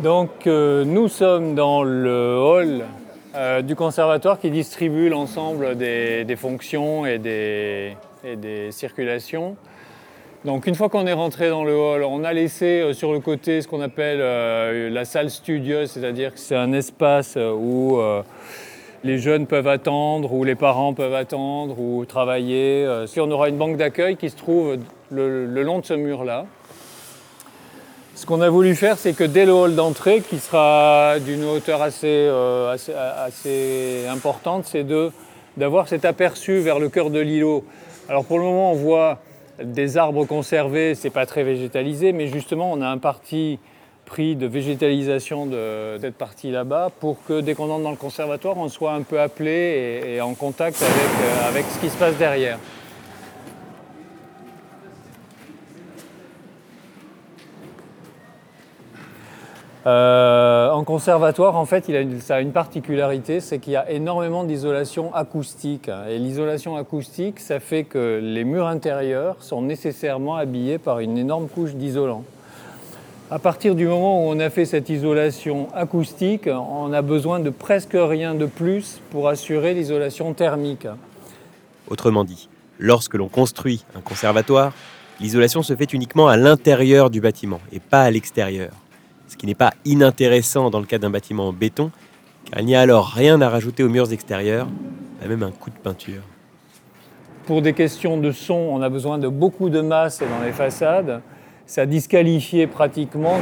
Donc 0.00 0.46
euh, 0.46 0.84
nous 0.84 1.08
sommes 1.08 1.56
dans 1.56 1.82
le 1.82 2.38
hall 2.38 2.84
euh, 3.34 3.62
du 3.62 3.74
conservatoire 3.74 4.38
qui 4.38 4.48
distribue 4.48 5.08
l'ensemble 5.08 5.76
des, 5.76 6.36
fonctions 6.36 7.04
et 7.04 7.18
des, 7.18 7.96
circulations. 8.70 9.56
Donc 10.44 10.66
une 10.66 10.74
fois 10.74 10.88
qu'on 10.88 11.06
est 11.06 11.12
rentré 11.12 11.50
dans 11.50 11.64
le 11.64 11.76
hall, 11.76 12.04
on 12.04 12.24
a 12.24 12.32
laissé 12.32 12.80
euh, 12.80 12.92
sur 12.92 13.12
le 13.12 13.20
côté 13.20 13.60
ce 13.60 13.68
qu'on 13.68 13.80
appelle 13.80 14.18
la 14.92 15.04
salle 15.04 15.30
studieuse, 15.30 15.90
c'est-à-dire 15.90 16.32
que 16.34 16.40
c'est 16.40 16.56
un 16.56 16.72
espace 16.72 17.36
où 17.36 17.98
les 19.04 19.18
jeunes 19.18 19.46
peuvent 19.46 19.68
attendre, 19.68 20.32
où 20.32 20.44
les 20.44 20.54
parents 20.54 20.94
peuvent 20.94 21.14
attendre, 21.14 21.78
ou 21.78 22.04
travailler. 22.04 22.86
Si 23.06 23.20
on 23.20 23.30
aura 23.30 23.48
une 23.48 23.56
banque 23.56 23.76
d'accueil 23.76 24.16
qui 24.16 24.30
se 24.30 24.36
trouve 24.36 24.76
le 25.10 25.62
long 25.62 25.80
de 25.80 25.84
ce 25.84 25.94
mur-là. 25.94 26.46
Ce 28.18 28.26
qu'on 28.26 28.40
a 28.40 28.50
voulu 28.50 28.74
faire, 28.74 28.98
c'est 28.98 29.12
que 29.12 29.22
dès 29.22 29.46
le 29.46 29.52
hall 29.52 29.76
d'entrée, 29.76 30.22
qui 30.28 30.40
sera 30.40 31.20
d'une 31.20 31.44
hauteur 31.44 31.80
euh, 32.02 32.74
assez, 32.74 34.06
importante, 34.08 34.64
c'est 34.66 34.84
d'avoir 35.56 35.86
cet 35.86 36.04
aperçu 36.04 36.58
vers 36.58 36.80
le 36.80 36.88
cœur 36.88 37.10
de 37.10 37.20
l'îlot. 37.20 37.64
Alors 38.08 38.24
pour 38.24 38.38
le 38.38 38.44
moment, 38.44 38.72
on 38.72 38.74
voit 38.74 39.20
Des 39.62 39.96
arbres 39.96 40.24
conservés, 40.24 40.94
c'est 40.94 41.10
pas 41.10 41.26
très 41.26 41.42
végétalisé, 41.42 42.12
mais 42.12 42.28
justement, 42.28 42.72
on 42.72 42.80
a 42.80 42.86
un 42.86 42.98
parti 42.98 43.58
pris 44.08 44.36
de 44.36 44.46
végétalisation 44.46 45.46
de 45.46 45.98
cette 46.00 46.14
partie 46.14 46.50
là-bas 46.50 46.90
pour 47.00 47.22
que 47.24 47.40
dès 47.40 47.54
qu'on 47.54 47.68
entre 47.70 47.82
dans 47.82 47.90
le 47.90 47.96
conservatoire, 47.96 48.56
on 48.56 48.68
soit 48.68 48.92
un 48.92 49.02
peu 49.02 49.20
appelé 49.20 50.00
et, 50.06 50.20
en 50.20 50.34
contact 50.34 50.80
avec, 50.80 50.92
euh, 50.94 51.48
avec 51.48 51.66
ce 51.66 51.78
qui 51.80 51.90
se 51.90 51.96
passe 51.96 52.16
derrière. 52.16 52.58
Euh, 59.86 60.37
en 60.78 60.84
conservatoire, 60.84 61.56
en 61.56 61.66
fait, 61.66 61.90
a 61.90 62.00
une, 62.00 62.20
ça 62.20 62.36
a 62.36 62.40
une 62.40 62.52
particularité, 62.52 63.40
c'est 63.40 63.58
qu'il 63.58 63.72
y 63.72 63.76
a 63.76 63.90
énormément 63.90 64.44
d'isolation 64.44 65.12
acoustique. 65.12 65.90
Et 66.08 66.18
l'isolation 66.18 66.76
acoustique, 66.76 67.40
ça 67.40 67.58
fait 67.58 67.82
que 67.82 68.20
les 68.22 68.44
murs 68.44 68.68
intérieurs 68.68 69.34
sont 69.40 69.60
nécessairement 69.60 70.36
habillés 70.36 70.78
par 70.78 71.00
une 71.00 71.18
énorme 71.18 71.48
couche 71.48 71.72
d'isolant. 71.72 72.22
À 73.28 73.40
partir 73.40 73.74
du 73.74 73.88
moment 73.88 74.24
où 74.24 74.30
on 74.30 74.38
a 74.38 74.50
fait 74.50 74.66
cette 74.66 74.88
isolation 74.88 75.66
acoustique, 75.74 76.48
on 76.48 76.92
a 76.92 77.02
besoin 77.02 77.40
de 77.40 77.50
presque 77.50 77.96
rien 77.96 78.36
de 78.36 78.46
plus 78.46 79.00
pour 79.10 79.28
assurer 79.28 79.74
l'isolation 79.74 80.32
thermique. 80.32 80.86
Autrement 81.90 82.22
dit, 82.22 82.48
lorsque 82.78 83.14
l'on 83.14 83.28
construit 83.28 83.84
un 83.96 84.00
conservatoire, 84.00 84.72
l'isolation 85.18 85.64
se 85.64 85.74
fait 85.74 85.92
uniquement 85.92 86.28
à 86.28 86.36
l'intérieur 86.36 87.10
du 87.10 87.20
bâtiment 87.20 87.60
et 87.72 87.80
pas 87.80 88.02
à 88.02 88.10
l'extérieur. 88.12 88.70
Ce 89.28 89.36
qui 89.36 89.46
n'est 89.46 89.54
pas 89.54 89.72
inintéressant 89.84 90.70
dans 90.70 90.80
le 90.80 90.86
cas 90.86 90.98
d'un 90.98 91.10
bâtiment 91.10 91.48
en 91.48 91.52
béton, 91.52 91.90
car 92.50 92.60
il 92.60 92.66
n'y 92.66 92.74
a 92.74 92.80
alors 92.80 93.06
rien 93.06 93.40
à 93.40 93.48
rajouter 93.48 93.82
aux 93.82 93.88
murs 93.88 94.12
extérieurs, 94.12 94.66
pas 95.20 95.28
même 95.28 95.42
un 95.42 95.50
coup 95.50 95.70
de 95.70 95.76
peinture. 95.76 96.22
Pour 97.46 97.62
des 97.62 97.72
questions 97.72 98.18
de 98.18 98.32
son, 98.32 98.54
on 98.54 98.82
a 98.82 98.88
besoin 98.88 99.18
de 99.18 99.28
beaucoup 99.28 99.70
de 99.70 99.80
masse 99.80 100.20
dans 100.20 100.44
les 100.44 100.52
façades 100.52 101.22
ça 101.68 101.84
disqualifiait 101.84 102.66
pratiquement 102.66 103.40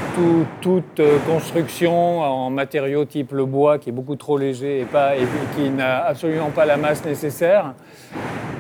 toute 0.61 0.99
euh, 0.99 1.19
construction 1.29 2.19
en 2.23 2.51
matériaux 2.51 3.05
type 3.05 3.31
le 3.31 3.45
bois 3.45 3.79
qui 3.79 3.91
est 3.91 3.93
beaucoup 3.93 4.17
trop 4.17 4.37
léger 4.37 4.79
et, 4.79 4.83
et 4.83 5.27
qui 5.55 5.71
n'a 5.71 6.05
absolument 6.05 6.51
pas 6.51 6.67
la 6.67 6.77
masse 6.77 7.05
nécessaire. 7.05 7.75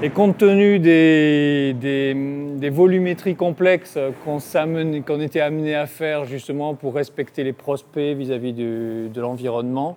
Et 0.02 0.10
compte 0.10 0.36
tenu 0.36 0.78
des, 0.78 2.70
volumétries 2.70 3.34
complexes 3.34 3.98
qu'on 4.24 5.20
était 5.20 5.40
amené 5.40 5.74
à 5.74 5.86
faire 5.86 6.26
justement 6.26 6.74
pour 6.74 6.94
respecter 6.94 7.44
les 7.44 7.54
prospects 7.54 8.14
vis-à-vis 8.14 8.52
de 8.52 9.20
l'environnement, 9.20 9.96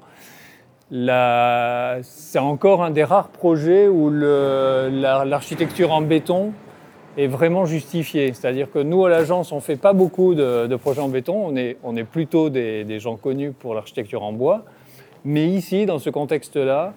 c'est 0.90 2.40
encore 2.40 2.82
un 2.82 2.92
des 2.92 3.04
rares 3.04 3.28
projets 3.28 3.90
où 3.90 4.10
l'architecture 4.10 5.92
en 5.92 6.02
béton 6.02 6.54
est 7.18 7.28
vraiment 7.28 7.66
justifié. 7.66 8.32
C'est-à-dire 8.32 8.72
que 8.72 8.80
nous, 8.80 9.06
à 9.06 9.10
l'agence, 9.10 9.52
on 9.52 9.58
ne 9.58 9.62
fait 9.62 9.76
pas 9.76 9.92
beaucoup 9.92 10.34
de, 10.34 10.74
projets 10.78 11.02
en 11.02 11.10
béton, 11.10 11.54
on 11.84 11.96
est 11.98 12.04
plutôt 12.06 12.50
des, 12.50 13.00
gens 13.02 13.18
connus 13.18 13.52
pour 13.52 13.74
l'architecture 13.76 14.24
en 14.24 14.32
bois. 14.32 14.64
Mais 15.26 15.48
ici, 15.48 15.86
dans 15.86 16.00
ce 16.00 16.10
contexte-là, 16.10 16.94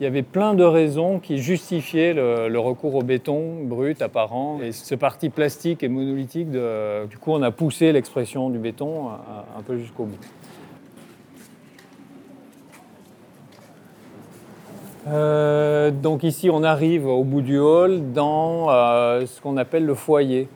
il 0.00 0.04
y 0.04 0.06
avait 0.06 0.22
plein 0.22 0.54
de 0.54 0.64
raisons 0.64 1.20
qui 1.20 1.38
justifiaient 1.38 2.14
le, 2.14 2.58
recours 2.58 2.94
au 2.96 3.02
béton 3.02 3.62
brut, 3.62 4.02
apparent. 4.02 4.60
Et 4.62 4.72
ce 4.72 4.94
parti 4.94 5.28
plastique 5.30 5.82
et 5.82 5.88
monolithique, 5.88 6.50
de, 6.50 7.06
du 7.06 7.18
coup, 7.18 7.32
on 7.32 7.42
a 7.42 7.50
poussé 7.50 7.92
l'expression 7.92 8.50
du 8.50 8.58
béton 8.58 9.08
un 9.08 9.62
peu 9.62 9.78
jusqu'au 9.78 10.04
bout. 10.04 10.18
Euh, 15.06 15.90
donc 15.90 16.22
ici, 16.22 16.48
on 16.50 16.62
arrive 16.62 17.06
au 17.06 17.24
bout 17.24 17.42
du 17.42 17.58
hall 17.58 18.12
dans 18.12 18.70
euh, 18.70 19.26
ce 19.26 19.40
qu'on 19.40 19.56
appelle 19.56 19.84
le 19.84 19.94
foyer. 19.94 20.48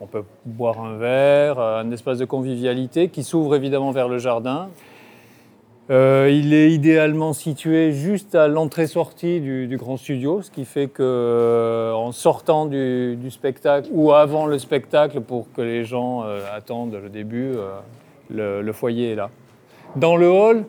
On 0.00 0.06
peut 0.06 0.24
boire 0.46 0.80
un 0.80 0.96
verre, 0.96 1.58
euh, 1.58 1.80
un 1.80 1.90
espace 1.90 2.18
de 2.18 2.24
convivialité 2.24 3.08
qui 3.08 3.24
s'ouvre 3.24 3.56
évidemment 3.56 3.90
vers 3.90 4.08
le 4.08 4.18
jardin. 4.18 4.68
Il 5.90 6.54
est 6.54 6.70
idéalement 6.70 7.32
situé 7.32 7.92
juste 7.92 8.36
à 8.36 8.46
l'entrée-sortie 8.46 9.40
du, 9.40 9.76
grand 9.76 9.96
studio, 9.96 10.40
ce 10.40 10.50
qui 10.50 10.64
fait 10.64 10.86
que 10.86 11.92
en 11.94 12.12
sortant 12.12 12.66
du, 12.66 13.30
spectacle 13.30 13.88
ou 13.92 14.12
avant 14.12 14.46
le 14.46 14.58
spectacle, 14.58 15.20
pour 15.20 15.52
que 15.52 15.62
les 15.62 15.84
gens 15.84 16.24
attendent 16.54 16.96
le 17.02 17.08
début, 17.08 17.54
le 18.30 18.72
foyer 18.72 19.12
est 19.12 19.16
là. 19.16 19.30
Dans 19.96 20.16
le 20.16 20.28
hall, 20.28 20.64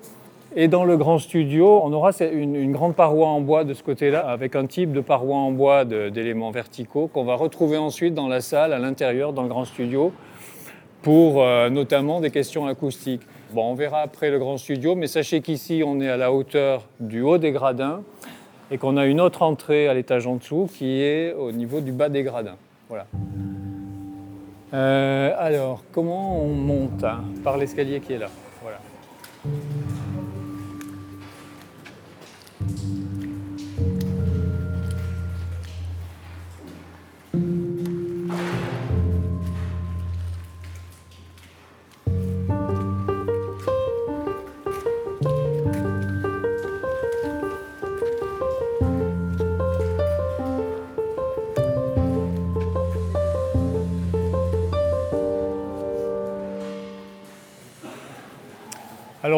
et 0.56 0.68
dans 0.68 0.84
le 0.84 0.98
grand 0.98 1.18
studio, 1.18 1.82
on 1.84 1.94
aura 1.94 2.12
une, 2.20 2.74
grande 2.74 2.96
paroi 2.96 3.28
en 3.28 3.40
bois 3.40 3.64
de 3.64 3.74
ce 3.74 3.84
côté-là, 3.84 4.20
avec 4.20 4.56
un 4.56 4.66
type 4.66 4.92
de 4.92 5.00
paroi 5.00 5.38
en 5.38 5.52
bois 5.52 5.86
d'éléments 5.86 6.52
verticaux 6.52 7.08
qu'on 7.08 7.24
va 7.24 7.36
retrouver 7.36 7.78
ensuite 7.78 8.14
dans 8.14 8.28
la 8.28 8.42
salle, 8.42 8.74
à 8.74 8.80
l'intérieur, 8.80 9.32
dans 9.32 9.44
le 9.44 9.48
grand 9.48 9.64
studio, 9.64 10.12
pour 11.04 11.42
euh, 11.42 11.70
notamment 11.70 12.20
des 12.20 12.32
questions 12.32 12.68
acoustiques. 12.68 13.22
Bon, 13.54 13.72
on 13.72 13.74
verra 13.74 14.00
après 14.02 14.30
le 14.30 14.40
grand 14.40 14.58
studio, 14.58 14.96
mais 14.96 15.08
sachez 15.08 15.42
qu'ici, 15.42 15.84
on 15.86 16.00
est 16.00 16.08
à 16.08 16.16
la 16.16 16.32
hauteur 16.32 16.88
du 17.02 17.22
haut 17.22 17.38
des 17.38 17.52
gradins 17.52 18.02
et 18.72 18.78
qu'on 18.78 18.96
a 18.96 19.06
une 19.06 19.20
autre 19.20 19.42
entrée 19.42 19.90
à 19.90 19.94
l'étage 19.94 20.26
en 20.26 20.38
dessous 20.38 20.70
qui 20.74 21.02
est 21.02 21.34
au 21.34 21.52
niveau 21.52 21.82
du 21.82 21.92
bas 21.92 22.08
des 22.08 22.24
gradins. 22.24 22.56
Voilà. 22.88 23.08
Euh, 24.74 25.34
alors, 25.38 25.84
comment 25.92 26.42
on 26.42 26.48
monte 26.48 27.04
hein, 27.04 27.26
Par 27.44 27.58
l'escalier 27.58 28.00
qui 28.00 28.14
est 28.14 28.20
là? 28.20 28.30
Voilà. 28.62 28.80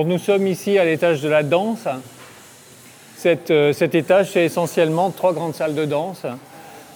Nous 0.05 0.17
sommes 0.17 0.47
ici 0.47 0.77
à 0.77 0.83
l'étage 0.83 1.21
de 1.21 1.29
la 1.29 1.43
danse. 1.43 1.87
Euh, 3.25 3.71
cet 3.73 3.95
étage, 3.95 4.31
c'est 4.31 4.43
essentiellement 4.43 5.11
trois 5.11 5.31
grandes 5.31 5.55
salles 5.55 5.75
de 5.75 5.85
danse. 5.85 6.23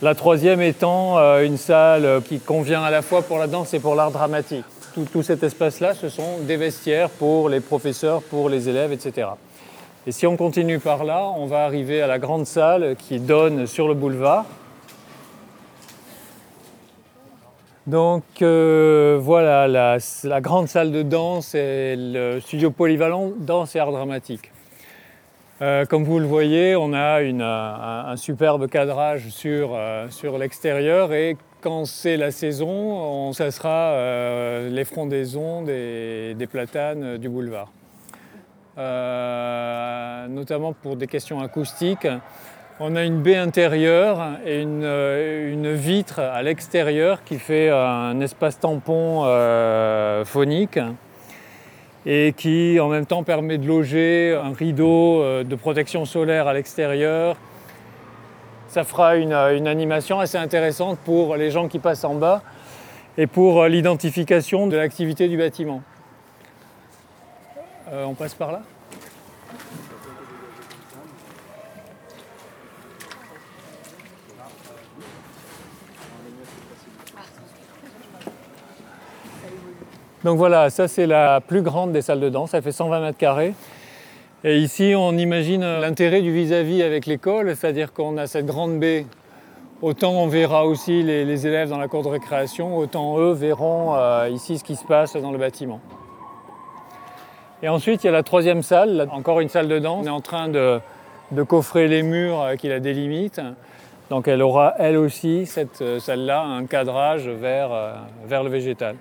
La 0.01 0.13
troisième 0.13 0.61
étant 0.61 1.17
euh, 1.17 1.45
une 1.45 1.55
salle 1.55 2.21
qui 2.27 2.39
convient 2.39 2.83
à 2.83 2.91
la 2.91 3.01
fois 3.01 3.21
pour 3.21 3.37
la 3.37 3.47
danse 3.47 3.73
et 3.73 3.79
pour 3.79 3.95
l'art 3.95 4.11
dramatique. 4.11 4.65
Tout, 5.13 5.23
cet 5.23 5.41
espace-là, 5.43 5.93
ce 5.93 6.09
sont 6.09 6.39
des 6.41 6.57
vestiaires 6.57 7.09
pour 7.09 7.47
les 7.47 7.61
professeurs, 7.61 8.21
pour 8.23 8.49
les 8.49 8.67
élèves, 8.67 8.91
etc. 8.91 9.29
Et 10.05 10.11
si 10.11 10.27
on 10.27 10.35
continue 10.35 10.79
par 10.79 11.05
là, 11.05 11.31
on 11.37 11.45
va 11.45 11.63
arriver 11.63 12.01
à 12.01 12.07
la 12.07 12.19
grande 12.19 12.45
salle 12.45 12.97
qui 12.97 13.19
donne 13.19 13.67
sur 13.67 13.87
le 13.87 13.93
boulevard. 13.93 14.45
Donc 17.87 18.23
euh, 18.41 19.17
voilà, 19.21 19.65
la, 19.69 20.41
grande 20.41 20.67
salle 20.67 20.91
de 20.91 21.03
danse 21.03 21.55
et 21.55 21.95
le 21.97 22.41
studio 22.41 22.69
polyvalent 22.69 23.31
danse 23.39 23.77
et 23.77 23.79
art 23.79 23.93
dramatique. 23.93 24.51
Euh, 25.61 25.85
comme 25.85 26.03
vous 26.03 26.19
le 26.19 26.25
voyez, 26.25 26.75
on 26.75 26.91
a 26.91 27.21
un, 27.21 28.17
superbe 28.17 28.67
cadrage 28.67 29.29
sur, 29.29 29.69
euh, 29.73 30.09
sur 30.09 30.37
l'extérieur 30.37 31.13
et 31.13 31.37
quand 31.61 31.85
c'est 31.85 32.17
la 32.17 32.31
saison, 32.31 32.67
on, 32.67 33.31
ça 33.31 33.51
sera 33.51 33.95
les 34.69 34.83
frondaisons 34.83 35.61
des, 35.61 36.35
des 36.35 36.47
platanes 36.47 37.17
du 37.17 37.29
boulevard. 37.29 37.71
notamment 40.27 40.73
pour 40.73 40.97
des 40.97 41.07
questions 41.07 41.39
acoustiques, 41.39 42.07
on 42.79 42.95
a 42.95 43.03
une 43.03 43.21
baie 43.21 43.37
intérieure 43.37 44.37
et 44.45 44.63
euh, 44.65 45.51
une, 45.51 45.73
vitre 45.73 46.19
à 46.19 46.41
l'extérieur 46.43 47.23
qui 47.23 47.39
fait 47.39 47.69
un 47.69 48.19
espace 48.21 48.59
tampon 48.59 49.23
euh, 49.25 50.23
phonique 50.25 50.79
et 52.05 52.33
qui 52.37 52.79
en 52.79 52.87
même 52.87 53.05
temps 53.05 53.23
permet 53.23 53.57
de 53.57 53.67
loger 53.67 54.39
un 54.41 54.53
rideau 54.53 55.21
euh, 55.21 55.43
de 55.43 55.55
protection 55.55 56.05
solaire 56.05 56.47
à 56.47 56.53
l'extérieur. 56.53 57.35
Ça 58.67 58.83
fera 58.83 59.15
une, 59.15 59.33
animation 59.33 60.19
assez 60.19 60.37
intéressante 60.37 60.99
pour 60.99 61.35
les 61.35 61.51
gens 61.51 61.67
qui 61.67 61.79
passent 61.79 62.03
en 62.03 62.15
bas 62.15 62.43
et 63.17 63.25
pour 63.25 63.65
l'identification 63.65 64.67
de 64.67 64.77
l'activité 64.77 65.27
du 65.27 65.37
bâtiment. 65.37 65.81
on 67.91 68.13
passe 68.13 68.35
par 68.35 68.51
là? 68.51 68.61
Donc 80.23 80.37
voilà, 80.37 80.69
ça 80.69 80.87
c'est 80.87 81.07
la 81.07 81.41
plus 81.41 81.61
grande 81.61 81.91
des 81.91 82.01
salles 82.01 82.19
de 82.19 82.29
danse, 82.29 82.53
elle 82.53 82.63
fait 82.63 82.71
120 82.71 83.01
mètres 83.01 83.17
carrés. 83.17 83.53
Et 84.43 84.57
ici, 84.59 84.93
on 84.95 85.17
imagine 85.17 85.61
l'intérêt 85.61 86.21
du 86.21 86.31
vis-à-vis 86.31 86.83
avec 86.83 87.05
l'école, 87.05 87.55
c'est-à-dire 87.55 87.91
qu'on 87.93 88.17
a 88.17 88.27
cette 88.27 88.45
grande 88.45 88.79
baie 88.79 89.05
autant 89.81 90.11
on 90.11 90.27
verra 90.27 90.65
aussi 90.65 91.03
les, 91.03 91.47
élèves 91.47 91.69
dans 91.69 91.77
la 91.77 91.87
cour 91.87 92.03
de 92.03 92.09
récréation, 92.09 92.77
autant 92.77 93.19
eux 93.19 93.31
verront 93.31 93.95
euh, 93.95 94.29
ici 94.29 94.57
ce 94.57 94.63
qui 94.63 94.75
se 94.75 94.85
passe 94.85 95.15
dans 95.15 95.31
le 95.31 95.37
bâtiment. 95.37 95.79
Et 97.63 97.69
ensuite, 97.69 98.03
il 98.03 98.07
y 98.07 98.09
a 98.09 98.13
la 98.13 98.23
troisième 98.23 98.61
salle, 98.61 99.07
encore 99.11 99.39
une 99.39 99.49
salle 99.49 99.67
de 99.67 99.79
danse. 99.79 100.03
On 100.03 100.07
est 100.07 100.11
en 100.11 100.21
train 100.21 100.47
de, 100.47 100.79
coffrer 101.47 101.87
les 101.87 102.03
murs 102.03 102.41
euh, 102.41 102.55
qui 102.55 102.67
la 102.67 102.79
délimitent. 102.79 103.41
Donc 104.09 104.27
elle 104.27 104.41
aura 104.41 104.75
elle 104.79 104.95
aussi, 104.95 105.45
cette 105.45 105.81
euh, 105.81 105.99
salle-là, 105.99 106.41
un 106.41 106.65
cadrage 106.65 107.27
vers 107.27 107.69
le 108.29 108.49
végétal. 108.49 108.95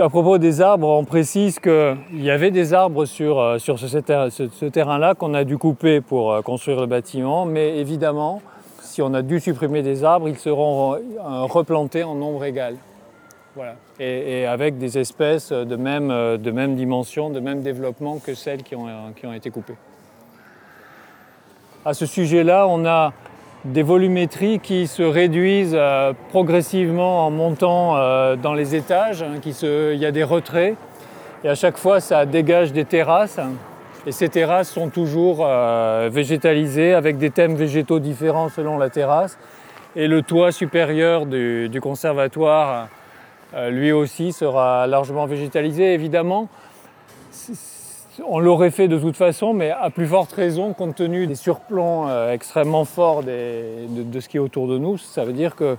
À 0.00 0.08
propos 0.08 0.38
des 0.38 0.60
arbres, 0.60 0.88
on 0.88 1.04
précise 1.04 1.58
qu'il 1.60 1.96
y 2.14 2.30
avait 2.30 2.50
des 2.50 2.74
arbres 2.74 3.04
sur, 3.04 3.60
sur 3.60 3.78
ce, 3.78 3.86
ce 3.88 4.64
terrain-là 4.64 5.14
qu'on 5.14 5.34
a 5.34 5.44
dû 5.44 5.56
couper 5.56 6.00
pour 6.00 6.42
construire 6.42 6.80
le 6.80 6.86
bâtiment, 6.86 7.46
mais 7.46 7.78
évidemment, 7.78 8.42
si 8.80 9.02
on 9.02 9.14
a 9.14 9.22
dû 9.22 9.40
supprimer 9.40 9.82
des 9.82 10.04
arbres, 10.04 10.28
ils 10.28 10.38
seront 10.38 10.98
replantés 11.46 12.02
en 12.02 12.14
nombre 12.14 12.44
égal. 12.44 12.76
Voilà. 13.54 13.74
Et, 14.00 14.46
avec 14.46 14.78
des 14.78 14.98
espèces 14.98 15.52
de 15.52 15.76
même, 15.76 16.08
de 16.08 16.50
même 16.50 16.74
dimension, 16.74 17.30
de 17.30 17.40
même 17.40 17.62
développement 17.62 18.18
que 18.18 18.34
celles 18.34 18.62
qui 18.62 18.74
ont, 18.74 18.86
qui 19.16 19.26
ont 19.26 19.32
été 19.32 19.50
coupées. 19.50 19.76
À 21.84 21.94
ce 21.94 22.06
sujet-là, 22.06 22.66
on 22.68 22.84
a 22.84 23.12
des 23.64 23.82
volumétries 23.82 24.58
qui 24.58 24.86
se 24.86 25.02
réduisent 25.02 25.76
euh, 25.78 26.12
progressivement 26.30 27.26
en 27.26 27.30
montant 27.30 27.96
euh, 27.96 28.36
dans 28.36 28.54
les 28.54 28.74
étages. 28.74 29.22
Hein, 29.22 29.40
il 29.44 29.98
y 29.98 30.06
a 30.06 30.10
des 30.10 30.24
retraits 30.24 30.76
et 31.44 31.48
à 31.48 31.54
chaque 31.56 31.76
fois, 31.76 32.00
ça 32.00 32.24
dégage 32.24 32.72
des 32.72 32.84
terrasses. 32.84 33.40
Et 34.06 34.12
ces 34.12 34.28
terrasses 34.28 34.70
sont 34.70 34.90
toujours 34.90 35.40
euh, 35.42 36.08
végétalisées 36.12 36.94
avec 36.94 37.18
des 37.18 37.30
thèmes 37.30 37.56
végétaux 37.56 37.98
différents 37.98 38.48
selon 38.48 38.78
la 38.78 38.90
terrasse. 38.90 39.38
Et 39.96 40.06
le 40.06 40.22
toit 40.22 40.52
supérieur 40.52 41.26
du, 41.26 41.80
conservatoire, 41.82 42.88
euh, 43.54 43.70
lui 43.70 43.92
aussi, 43.92 44.32
sera 44.32 44.86
largement 44.86 45.26
végétalisé. 45.26 45.94
Évidemment, 45.94 46.48
on 48.26 48.38
l'aurait 48.38 48.70
fait 48.70 48.88
de 48.88 48.98
toute 48.98 49.16
façon, 49.16 49.52
mais 49.54 49.70
à 49.70 49.90
plus 49.90 50.06
forte 50.06 50.32
raison, 50.32 50.72
compte 50.72 50.96
tenu 50.96 51.26
des 51.26 51.34
surplomb 51.34 52.08
euh, 52.08 52.32
extrêmement 52.32 52.84
forts 52.84 53.22
de, 53.22 53.86
de, 53.88 54.20
ce 54.20 54.28
qui 54.28 54.36
est 54.36 54.40
autour 54.40 54.68
de 54.68 54.78
nous, 54.78 54.98
ça 54.98 55.24
veut 55.24 55.32
dire 55.32 55.56
que 55.56 55.76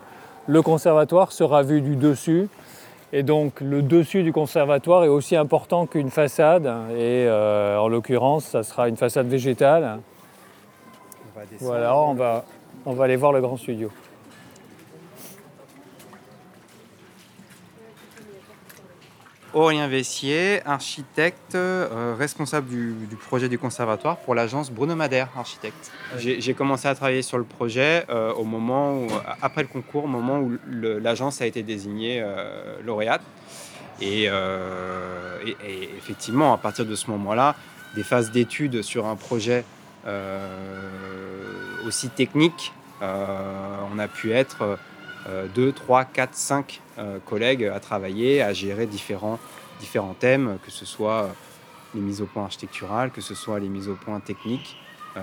le 0.48 0.62
conservatoire 0.62 1.32
sera 1.32 1.64
vu 1.64 1.82
du 1.82 1.96
dessus 1.96 2.50
et 3.14 3.22
donc 3.22 3.62
le 3.62 3.84
dessus 3.84 4.24
du 4.24 4.34
conservatoire 4.34 5.04
est 5.04 5.10
aussi 5.10 5.36
important 5.36 5.86
qu'une 5.86 6.10
façade. 6.10 6.66
Et 6.66 7.28
euh, 7.28 7.78
en 7.78 7.88
l'occurrence, 7.88 8.46
ça 8.46 8.64
sera 8.64 8.90
une 8.90 8.98
façade 8.98 9.28
végétale. 9.28 10.00
voilà, 11.60 11.96
on 11.96 12.16
va, 12.16 12.44
on 12.86 12.94
va 12.94 13.04
aller 13.06 13.16
voir 13.16 13.32
le 13.32 13.42
grand 13.42 13.58
studio. 13.58 13.92
Aurélien 19.54 19.88
Vessier, 19.88 20.62
architecte, 20.66 21.54
euh, 21.54 22.16
responsable 22.18 22.68
du, 22.68 23.16
projet 23.16 23.50
du 23.50 23.60
conservatoire 23.60 24.18
pour 24.18 24.34
l'agence 24.34 24.72
Bruno 24.72 24.96
Madère, 24.96 25.30
architecte. 25.38 25.92
J'ai 26.18 26.54
commencé 26.56 26.88
à 26.88 26.96
travailler 26.96 27.22
sur 27.22 27.38
le 27.38 27.44
projet 27.44 28.06
euh, 28.10 28.34
au 28.34 28.46
moment 28.46 28.96
où, 28.96 29.08
après 29.44 29.62
le 29.62 29.68
concours, 29.68 30.06
au 30.06 30.08
moment 30.08 30.40
où 30.40 30.58
l'agence 30.68 31.40
a 31.42 31.46
été 31.46 31.62
désignée 31.62 32.20
euh, 32.22 32.82
lauréate. 32.84 33.22
Et, 34.02 34.28
effectivement, 35.98 36.54
à 36.54 36.58
partir 36.58 36.86
de 36.86 36.96
ce 36.96 37.10
moment-là, 37.12 37.56
des 37.96 38.04
phases 38.04 38.32
d'études 38.32 38.82
sur 38.82 39.06
un 39.06 39.16
projet 39.16 39.64
aussi 41.86 42.10
technique, 42.10 42.74
on 43.02 44.00
a 44.00 44.08
pu 44.08 44.32
être 44.34 44.78
2, 45.56 45.72
3, 45.72 46.06
4, 46.06 46.36
5 46.36 46.82
collègues 47.26 47.66
à 47.66 47.80
travailler, 47.80 48.42
à 48.42 48.54
gérer 48.54 48.86
différents, 48.86 49.40
différents 49.80 50.14
thèmes, 50.14 50.58
que 50.66 50.72
ce 50.72 50.86
soit 50.86 51.30
les 51.96 52.02
mises 52.02 52.22
au 52.22 52.26
point 52.26 52.44
architecturales, 52.44 53.12
que 53.12 53.22
ce 53.22 53.36
soit 53.36 53.60
les 53.60 53.70
mises 53.70 53.90
au 53.90 53.96
point 53.96 54.20
techniques. 54.20 54.78
Euh, 55.18 55.22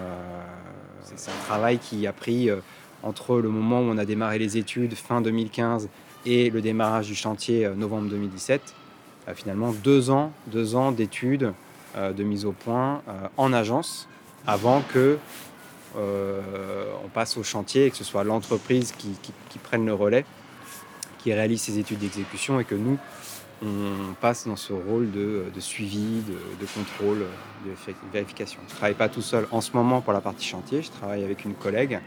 c'est 1.04 1.30
un 1.30 1.44
travail 1.46 1.78
qui 1.78 2.06
a 2.06 2.12
pris 2.12 2.48
euh, 2.48 2.56
entre 3.02 3.40
le 3.40 3.48
moment 3.48 3.80
où 3.80 3.84
on 3.84 3.98
a 3.98 4.04
démarré 4.04 4.38
les 4.38 4.56
études, 4.56 4.94
fin 4.94 5.20
2015, 5.20 5.88
et 6.26 6.50
le 6.50 6.60
démarrage 6.60 7.06
du 7.06 7.14
chantier, 7.14 7.66
euh, 7.66 7.74
novembre 7.74 8.08
2017, 8.10 8.74
finalement 9.34 9.72
deux 9.72 10.10
ans, 10.10 10.32
deux 10.48 10.74
ans 10.74 10.90
d'études, 10.90 11.52
de 11.96 12.24
mise 12.24 12.44
au 12.44 12.50
point 12.50 13.00
en 13.36 13.52
agence, 13.52 14.08
avant 14.44 14.80
que 14.80 14.98
euh, 14.98 15.16
on 15.96 17.08
passe 17.12 17.36
au 17.36 17.42
chantier 17.42 17.86
et 17.86 17.90
que 17.90 17.96
ce 17.96 18.04
soit 18.04 18.24
l'entreprise 18.24 18.92
qui, 18.92 19.58
prenne 19.62 19.86
le 19.86 19.94
relais, 19.94 20.24
qui 21.18 21.32
réalise 21.32 21.62
ses 21.62 21.78
études 21.78 21.98
d'exécution 21.98 22.60
et 22.60 22.64
que 22.64 22.74
nous, 22.74 22.98
on 23.62 24.14
passe 24.20 24.46
dans 24.46 24.56
ce 24.56 24.72
rôle 24.72 25.10
de, 25.10 25.50
suivi, 25.58 26.22
de, 26.60 26.66
contrôle, 26.74 27.26
de 27.66 27.72
vérification. 28.12 28.60
Je 28.66 28.72
ne 28.72 28.76
travaille 28.76 28.94
pas 28.94 29.08
tout 29.08 29.22
seul 29.22 29.46
en 29.50 29.60
ce 29.60 29.72
moment 29.74 30.00
pour 30.00 30.12
la 30.12 30.20
partie 30.20 30.46
chantier, 30.46 30.82
je 30.82 30.90
travaille 30.90 31.24
avec 31.24 31.44
une 31.44 31.54
collègue 31.54 32.00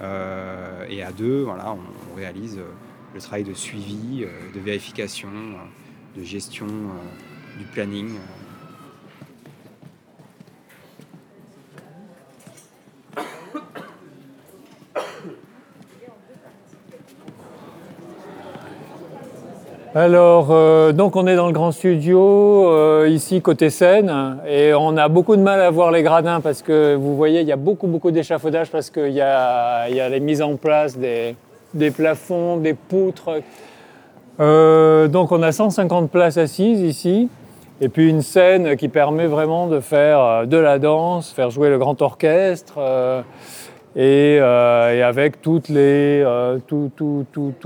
euh, 0.00 0.86
et 0.88 1.02
à 1.02 1.12
deux, 1.12 1.46
on, 1.46 2.16
réalise 2.16 2.60
le 3.14 3.20
travail 3.20 3.44
de 3.44 3.54
suivi, 3.54 4.22
euh, 4.24 4.28
de 4.54 4.60
vérification, 4.60 5.28
de 6.16 6.22
gestion 6.22 6.66
du 7.58 7.64
planning. 7.64 8.10
Alors, 19.94 20.48
euh, 20.50 20.92
donc 20.92 21.16
on 21.16 21.26
est 21.26 21.34
dans 21.34 21.46
le 21.46 21.54
grand 21.54 21.72
studio, 21.72 22.68
euh, 22.68 23.08
ici 23.08 23.40
côté 23.40 23.70
scène, 23.70 24.38
et 24.46 24.74
on 24.74 24.98
a 24.98 25.08
beaucoup 25.08 25.34
de 25.34 25.40
mal 25.40 25.62
à 25.62 25.70
voir 25.70 25.90
les 25.92 26.02
gradins 26.02 26.42
parce 26.42 26.60
que 26.60 26.94
vous 26.94 27.16
voyez, 27.16 27.40
il 27.40 27.46
y 27.46 27.52
a 27.52 27.56
beaucoup, 27.56 27.86
beaucoup 27.86 28.10
d'échafaudage 28.10 28.70
parce 28.70 28.90
qu'il 28.90 29.12
y 29.12 29.22
a, 29.22 29.88
y 29.88 29.98
a 29.98 30.08
les 30.10 30.20
mises 30.20 30.42
en 30.42 30.56
place 30.56 30.98
des, 30.98 31.36
plafonds, 31.90 32.58
des 32.58 32.74
poutres. 32.74 33.40
Euh, 34.40 35.08
donc 35.08 35.32
on 35.32 35.42
a 35.42 35.52
150 35.52 36.10
places 36.10 36.36
assises 36.36 36.82
ici, 36.82 37.30
et 37.80 37.88
puis 37.88 38.10
une 38.10 38.22
scène 38.22 38.76
qui 38.76 38.88
permet 38.88 39.26
vraiment 39.26 39.68
de 39.68 39.80
faire 39.80 40.46
de 40.46 40.58
la 40.58 40.78
danse, 40.78 41.32
faire 41.32 41.48
jouer 41.48 41.70
le 41.70 41.78
grand 41.78 42.02
orchestre. 42.02 42.78
Euh, 43.96 44.94
et, 44.94 45.02
avec 45.02 45.34
euh, 45.46 46.58
tout, 46.66 46.90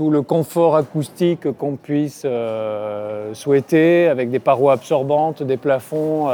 le 0.09 0.21
confort 0.21 0.75
acoustique 0.75 1.51
qu'on 1.57 1.75
puisse 1.75 2.23
euh, 2.25 3.33
souhaiter, 3.33 4.07
avec 4.07 4.29
des 4.29 4.39
parois 4.39 4.73
absorbantes, 4.73 5.43
des 5.43 5.57
plafonds 5.57 6.29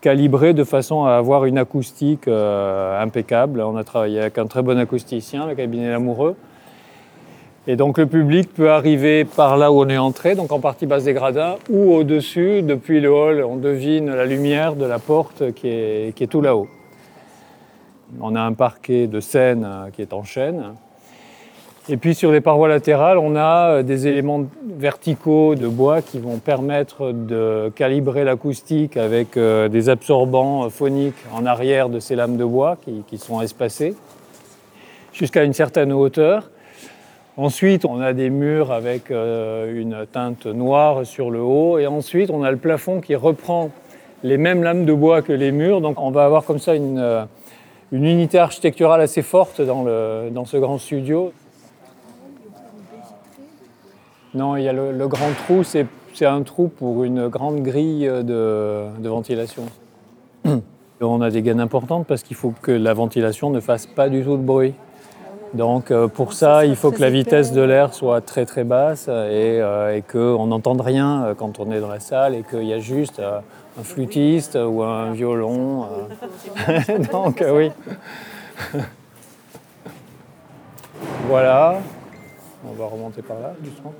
calibrés 0.00 0.52
de 0.52 0.64
façon 0.64 1.04
à 1.04 1.14
avoir 1.14 1.46
une 1.46 1.56
acoustique 1.56 2.28
impeccable. 2.28 3.60
On 3.60 3.76
a 3.76 3.84
travaillé 3.84 4.20
avec 4.20 4.38
un 4.38 4.46
très 4.46 4.62
bon 4.62 4.78
acousticien, 4.78 5.46
le 5.46 5.54
cabinet 5.54 5.90
Lamoureux. 5.90 6.36
Et 7.66 7.76
donc 7.76 7.96
le 7.96 8.04
public 8.04 8.52
peut 8.52 8.70
arriver 8.70 9.24
par 9.24 9.56
là 9.56 9.72
où 9.72 9.80
on 9.80 9.88
est 9.88 9.96
entré, 9.96 10.34
donc 10.34 10.52
en 10.52 10.60
partie 10.60 10.84
basse 10.84 11.04
des 11.04 11.14
gradins, 11.14 11.56
ou 11.70 11.94
au-dessus, 11.94 12.60
depuis 12.60 13.00
le 13.00 13.10
hall, 13.10 13.42
on 13.42 13.56
devine 13.56 14.10
la 14.10 14.26
lumière 14.26 14.74
de 14.74 14.84
la 14.84 14.98
porte 14.98 15.54
qui 15.54 15.68
est 15.68 16.30
tout 16.30 16.42
là-haut. 16.42 16.68
On 18.20 18.34
a 18.36 18.40
un 18.40 18.52
parquet 18.52 19.06
de 19.06 19.20
scène 19.20 19.64
euh, 19.64 19.90
qui 19.90 20.02
est 20.02 20.12
en 20.12 20.24
chêne. 20.24 20.74
Et 21.88 21.96
puis 21.96 22.14
sur 22.14 22.32
les 22.32 22.40
parois 22.40 22.68
latérales, 22.68 23.18
on 23.18 23.36
a 23.36 23.70
euh, 23.70 23.82
des 23.82 24.06
éléments 24.06 24.46
verticaux 24.78 25.54
de 25.54 25.66
bois 25.66 26.00
qui 26.00 26.18
vont 26.18 26.38
permettre 26.38 27.12
de 27.12 27.72
calibrer 27.74 28.24
l'acoustique 28.24 28.96
avec 28.96 29.36
euh, 29.36 29.68
des 29.68 29.88
absorbants 29.88 30.70
phoniques 30.70 31.16
en 31.32 31.44
arrière 31.44 31.88
de 31.88 31.98
ces 31.98 32.14
lames 32.14 32.36
de 32.36 32.44
bois 32.44 32.78
qui, 33.08 33.18
sont 33.18 33.40
espacées 33.40 33.94
jusqu'à 35.12 35.44
une 35.44 35.52
certaine 35.52 35.92
hauteur. 35.92 36.50
Ensuite, 37.36 37.84
on 37.84 38.00
a 38.00 38.12
des 38.12 38.30
murs 38.30 38.70
avec 38.70 39.10
une 39.10 40.06
teinte 40.12 40.46
noire 40.46 41.04
sur 41.04 41.32
le 41.32 41.40
haut. 41.40 41.78
Et 41.78 41.88
ensuite, 41.88 42.30
on 42.30 42.44
a 42.44 42.50
le 42.52 42.58
plafond 42.58 43.00
qui 43.00 43.16
reprend 43.16 43.70
les 44.22 44.38
mêmes 44.38 44.62
lames 44.62 44.84
de 44.84 44.92
bois 44.92 45.20
que 45.20 45.32
les 45.32 45.50
murs. 45.50 45.80
Donc 45.80 46.00
on 46.00 46.12
va 46.12 46.24
avoir 46.24 46.44
comme 46.44 46.60
ça 46.60 46.76
une 46.76 47.26
une 47.94 48.06
unité 48.06 48.40
architecturale 48.40 49.00
assez 49.00 49.22
forte 49.22 49.60
dans, 49.60 49.84
le, 49.84 50.28
dans 50.32 50.44
ce 50.44 50.56
grand 50.56 50.78
studio. 50.78 51.32
Non, 54.34 54.56
il 54.56 54.64
y 54.64 54.68
a 54.68 54.72
le, 54.72 55.06
grand 55.06 55.30
trou, 55.44 55.62
c'est 55.62 55.86
un 56.22 56.42
trou 56.42 56.66
pour 56.66 57.04
une 57.04 57.28
grande 57.28 57.62
grille 57.62 58.06
de, 58.06 58.86
de 58.98 59.08
ventilation. 59.08 59.62
On 61.00 61.20
a 61.20 61.30
des 61.30 61.42
gaines 61.42 61.60
importantes 61.60 62.04
parce 62.08 62.24
qu'il 62.24 62.36
faut 62.36 62.52
que 62.62 62.72
la 62.72 62.94
ventilation 62.94 63.50
ne 63.50 63.60
fasse 63.60 63.86
pas 63.86 64.08
du 64.08 64.24
tout 64.24 64.36
de 64.36 64.42
bruit. 64.42 64.74
Donc 65.54 65.92
euh, 65.92 66.08
pour 66.08 66.32
ça, 66.32 66.66
il 66.66 66.74
faut 66.74 66.90
que 66.90 67.00
la 67.00 67.10
vitesse 67.10 67.52
de 67.52 67.62
l'air 67.62 67.94
soit 67.94 68.20
très 68.20 68.44
très 68.44 68.64
basse 68.64 69.06
et, 69.06 69.60
euh, 69.60 69.96
et 69.96 70.02
qu'on 70.02 70.48
n'entende 70.48 70.80
rien 70.80 71.26
euh, 71.26 71.34
quand 71.34 71.60
on 71.60 71.70
est 71.70 71.80
dans 71.80 71.88
la 71.88 72.00
salle 72.00 72.34
et 72.34 72.42
qu'il 72.42 72.64
y 72.64 72.72
a 72.72 72.80
juste 72.80 73.22
un 73.78 73.82
flûtiste 73.82 74.56
ou 74.56 74.82
un 74.82 75.12
violon. 75.12 75.86
Donc 77.12 77.42
oui. 77.46 77.70
Voilà. 81.26 81.80
On 82.66 82.72
va 82.72 82.86
remonter 82.86 83.22
par 83.22 83.40
là, 83.40 83.54
doucement. 83.60 83.94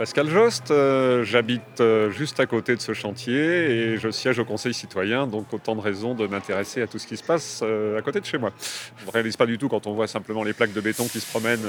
Pascal 0.00 0.30
Jost, 0.30 0.70
euh, 0.70 1.24
j'habite 1.24 1.82
euh, 1.82 2.10
juste 2.10 2.40
à 2.40 2.46
côté 2.46 2.74
de 2.74 2.80
ce 2.80 2.94
chantier 2.94 3.34
et 3.34 3.98
je 3.98 4.10
siège 4.10 4.38
au 4.38 4.46
conseil 4.46 4.72
citoyen, 4.72 5.26
donc 5.26 5.52
autant 5.52 5.76
de 5.76 5.82
raisons 5.82 6.14
de 6.14 6.26
m'intéresser 6.26 6.80
à 6.80 6.86
tout 6.86 6.98
ce 6.98 7.06
qui 7.06 7.18
se 7.18 7.22
passe 7.22 7.60
euh, 7.62 7.98
à 7.98 8.00
côté 8.00 8.18
de 8.18 8.24
chez 8.24 8.38
moi. 8.38 8.50
Je 8.96 9.04
ne 9.04 9.10
réalise 9.10 9.36
pas 9.36 9.44
du 9.44 9.58
tout 9.58 9.68
quand 9.68 9.86
on 9.86 9.92
voit 9.92 10.06
simplement 10.06 10.42
les 10.42 10.54
plaques 10.54 10.72
de 10.72 10.80
béton 10.80 11.06
qui 11.06 11.20
se 11.20 11.26
promènent 11.26 11.68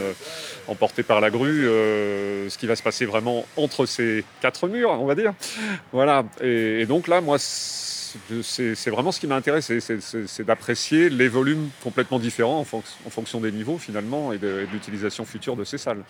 emportées 0.69 1.03
par 1.03 1.19
la 1.19 1.29
grue, 1.29 1.63
ce 1.65 2.57
qui 2.57 2.67
va 2.67 2.77
se 2.77 2.83
passer 2.83 3.05
vraiment 3.05 3.45
entre 3.57 3.85
ces 3.85 4.23
quatre 4.39 4.69
murs, 4.69 4.91
on 4.91 5.05
va 5.05 5.15
dire. 5.15 5.33
Voilà, 5.91 6.23
et, 6.41 6.79
et 6.79 6.85
donc 6.85 7.09
là, 7.09 7.19
moi, 7.19 7.37
c'est 8.41 8.89
vraiment 8.89 9.11
ce 9.11 9.19
qui 9.19 9.27
m'a 9.27 9.35
intéressé, 9.35 9.79
c'est 9.79 10.43
d'apprécier 10.43 11.09
les 11.09 11.27
volumes 11.27 11.69
complètement 11.83 12.19
différents 12.19 12.59
en, 12.59 13.09
fonction 13.09 13.39
des 13.39 13.51
niveaux 13.51 13.77
finalement 13.77 14.33
et 14.33 14.37
de, 14.37 14.67
l'utilisation 14.71 15.25
future 15.25 15.55
de 15.55 15.63
ces 15.63 15.77
salles. 15.77 16.03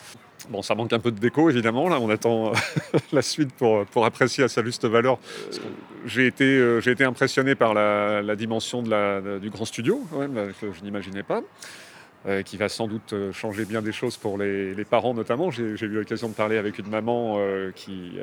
Bon, 0.49 0.61
ça 0.61 0.75
manque 0.75 0.93
un 0.93 0.99
peu 0.99 1.11
de 1.11 1.19
déco 1.19 1.49
évidemment, 1.49 1.89
là 1.89 1.99
on 1.99 2.09
attend 2.09 2.51
la 3.11 3.21
suite 3.21 3.53
pour, 3.53 3.85
pour 3.85 4.05
apprécier 4.05 4.43
à 4.43 4.47
sa 4.47 4.63
juste 4.63 4.85
valeur. 4.85 5.19
J'ai 6.05 6.27
été, 6.27 6.45
euh, 6.45 6.81
été 6.81 7.03
impressionné 7.03 7.55
par 7.55 7.73
la, 7.73 8.35
dimension 8.35 8.81
de 8.81 8.89
la, 8.89 9.39
du 9.39 9.49
grand 9.49 9.65
studio, 9.65 10.03
que 10.59 10.71
je 10.73 10.83
n'imaginais 10.83 11.23
pas. 11.23 11.41
Euh, 12.27 12.43
qui 12.43 12.55
va 12.55 12.69
sans 12.69 12.85
doute 12.85 13.13
euh, 13.13 13.31
changer 13.31 13.65
bien 13.65 13.81
des 13.81 13.91
choses 13.91 14.15
pour 14.15 14.37
les, 14.37 14.85
parents 14.85 15.15
notamment. 15.15 15.49
J'ai 15.49 15.63
eu 15.63 15.87
l'occasion 15.87 16.29
de 16.29 16.35
parler 16.35 16.57
avec 16.57 16.77
une 16.77 16.87
maman 16.87 17.39
qui, 17.75 18.19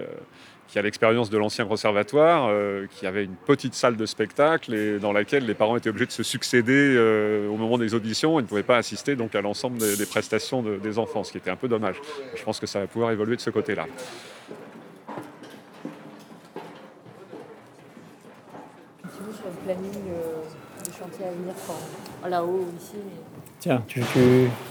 qui 0.69 0.79
a 0.79 0.83
l'expérience 0.83 1.31
de 1.31 1.39
l'ancien 1.39 1.65
conservatoire, 1.65 2.49
euh, 2.51 2.87
qui 2.91 3.07
avait 3.07 3.25
une 3.25 3.35
petite 3.35 3.75
salle 3.75 3.97
de 3.97 4.05
spectacle 4.05 4.75
et 4.75 4.99
dans 4.99 5.13
laquelle 5.13 5.47
les 5.47 5.55
parents 5.55 5.77
étaient 5.77 5.89
obligés 5.89 6.07
de 6.07 6.13
se 6.13 6.23
succéder 6.23 6.95
euh, 6.95 7.49
au 7.49 7.57
moment 7.57 7.79
des 7.79 7.95
auditions 7.95 8.39
et 8.39 8.43
ne 8.43 8.47
pouvaient 8.47 8.63
pas 8.63 8.77
assister 8.77 9.17
donc 9.17 9.35
à 9.35 9.41
l'ensemble 9.41 9.79
des, 9.79 10.07
prestations 10.07 10.63
des 10.63 10.99
enfants, 10.99 11.25
ce 11.25 11.33
qui 11.33 11.39
était 11.39 11.51
un 11.51 11.57
peu 11.57 11.69
dommage. 11.69 11.97
Je 12.35 12.43
pense 12.43 12.61
que 12.61 12.67
ça 12.67 12.81
va 12.81 12.87
pouvoir 12.87 13.11
évoluer 13.11 13.37
de 13.37 13.41
ce 13.41 13.51
côté-là. 13.51 13.87
sur 19.03 19.47
le 19.47 19.65
planning 19.65 19.91
euh, 20.11 20.85
du 20.85 20.91
chantier 20.91 21.27
à 21.27 21.31
venir 21.31 21.55
là-haut 22.29 22.67
ici 22.81 22.97
Tiens, 23.61 23.83
tu, 23.87 24.03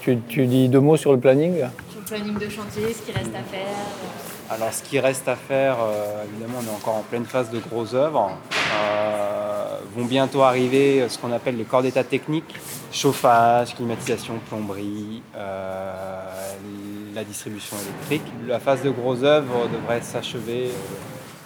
tu, 0.02 0.18
tu, 0.30 0.46
dis 0.46 0.70
deux 0.70 0.80
mots 0.80 0.98
sur 0.98 1.12
le 1.12 1.20
planning 1.20 1.58
Sur 1.90 2.00
le 2.00 2.06
planning 2.06 2.38
de 2.38 2.50
chantier, 2.50 2.94
ce 2.94 3.02
qui 3.02 3.12
reste 3.12 3.36
à 3.36 3.44
faire. 3.44 4.37
Alors 4.50 4.72
ce 4.72 4.82
qui 4.82 4.98
reste 5.00 5.28
à 5.28 5.36
faire, 5.36 5.76
euh, 5.82 6.24
évidemment 6.24 6.60
on 6.62 6.66
est 6.66 6.76
encore 6.76 6.96
en 6.96 7.02
pleine 7.02 7.26
phase 7.26 7.50
de 7.50 7.60
grosses 7.60 7.94
œuvres. 7.94 8.32
Euh, 8.80 9.80
vont 9.94 10.06
bientôt 10.06 10.42
arriver 10.42 11.08
ce 11.10 11.18
qu'on 11.18 11.34
appelle 11.34 11.58
les 11.58 11.66
corps 11.66 11.82
d'état 11.82 12.06
techniques, 12.06 12.56
chauffage, 12.92 13.76
climatisation, 13.76 14.40
plomberie, 14.48 15.22
euh, 15.36 15.94
la 17.14 17.24
distribution 17.26 17.76
électrique. 17.78 18.34
La 18.48 18.60
phase 18.60 18.84
de 18.84 18.90
grosses 18.90 19.24
œuvres 19.24 19.68
devrait 19.68 20.02
s'achever 20.02 20.70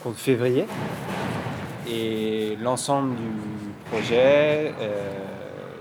au 0.06 0.12
février. 0.12 0.68
Et 1.90 2.56
l'ensemble 2.62 3.16
du 3.16 3.72
projet 3.92 4.74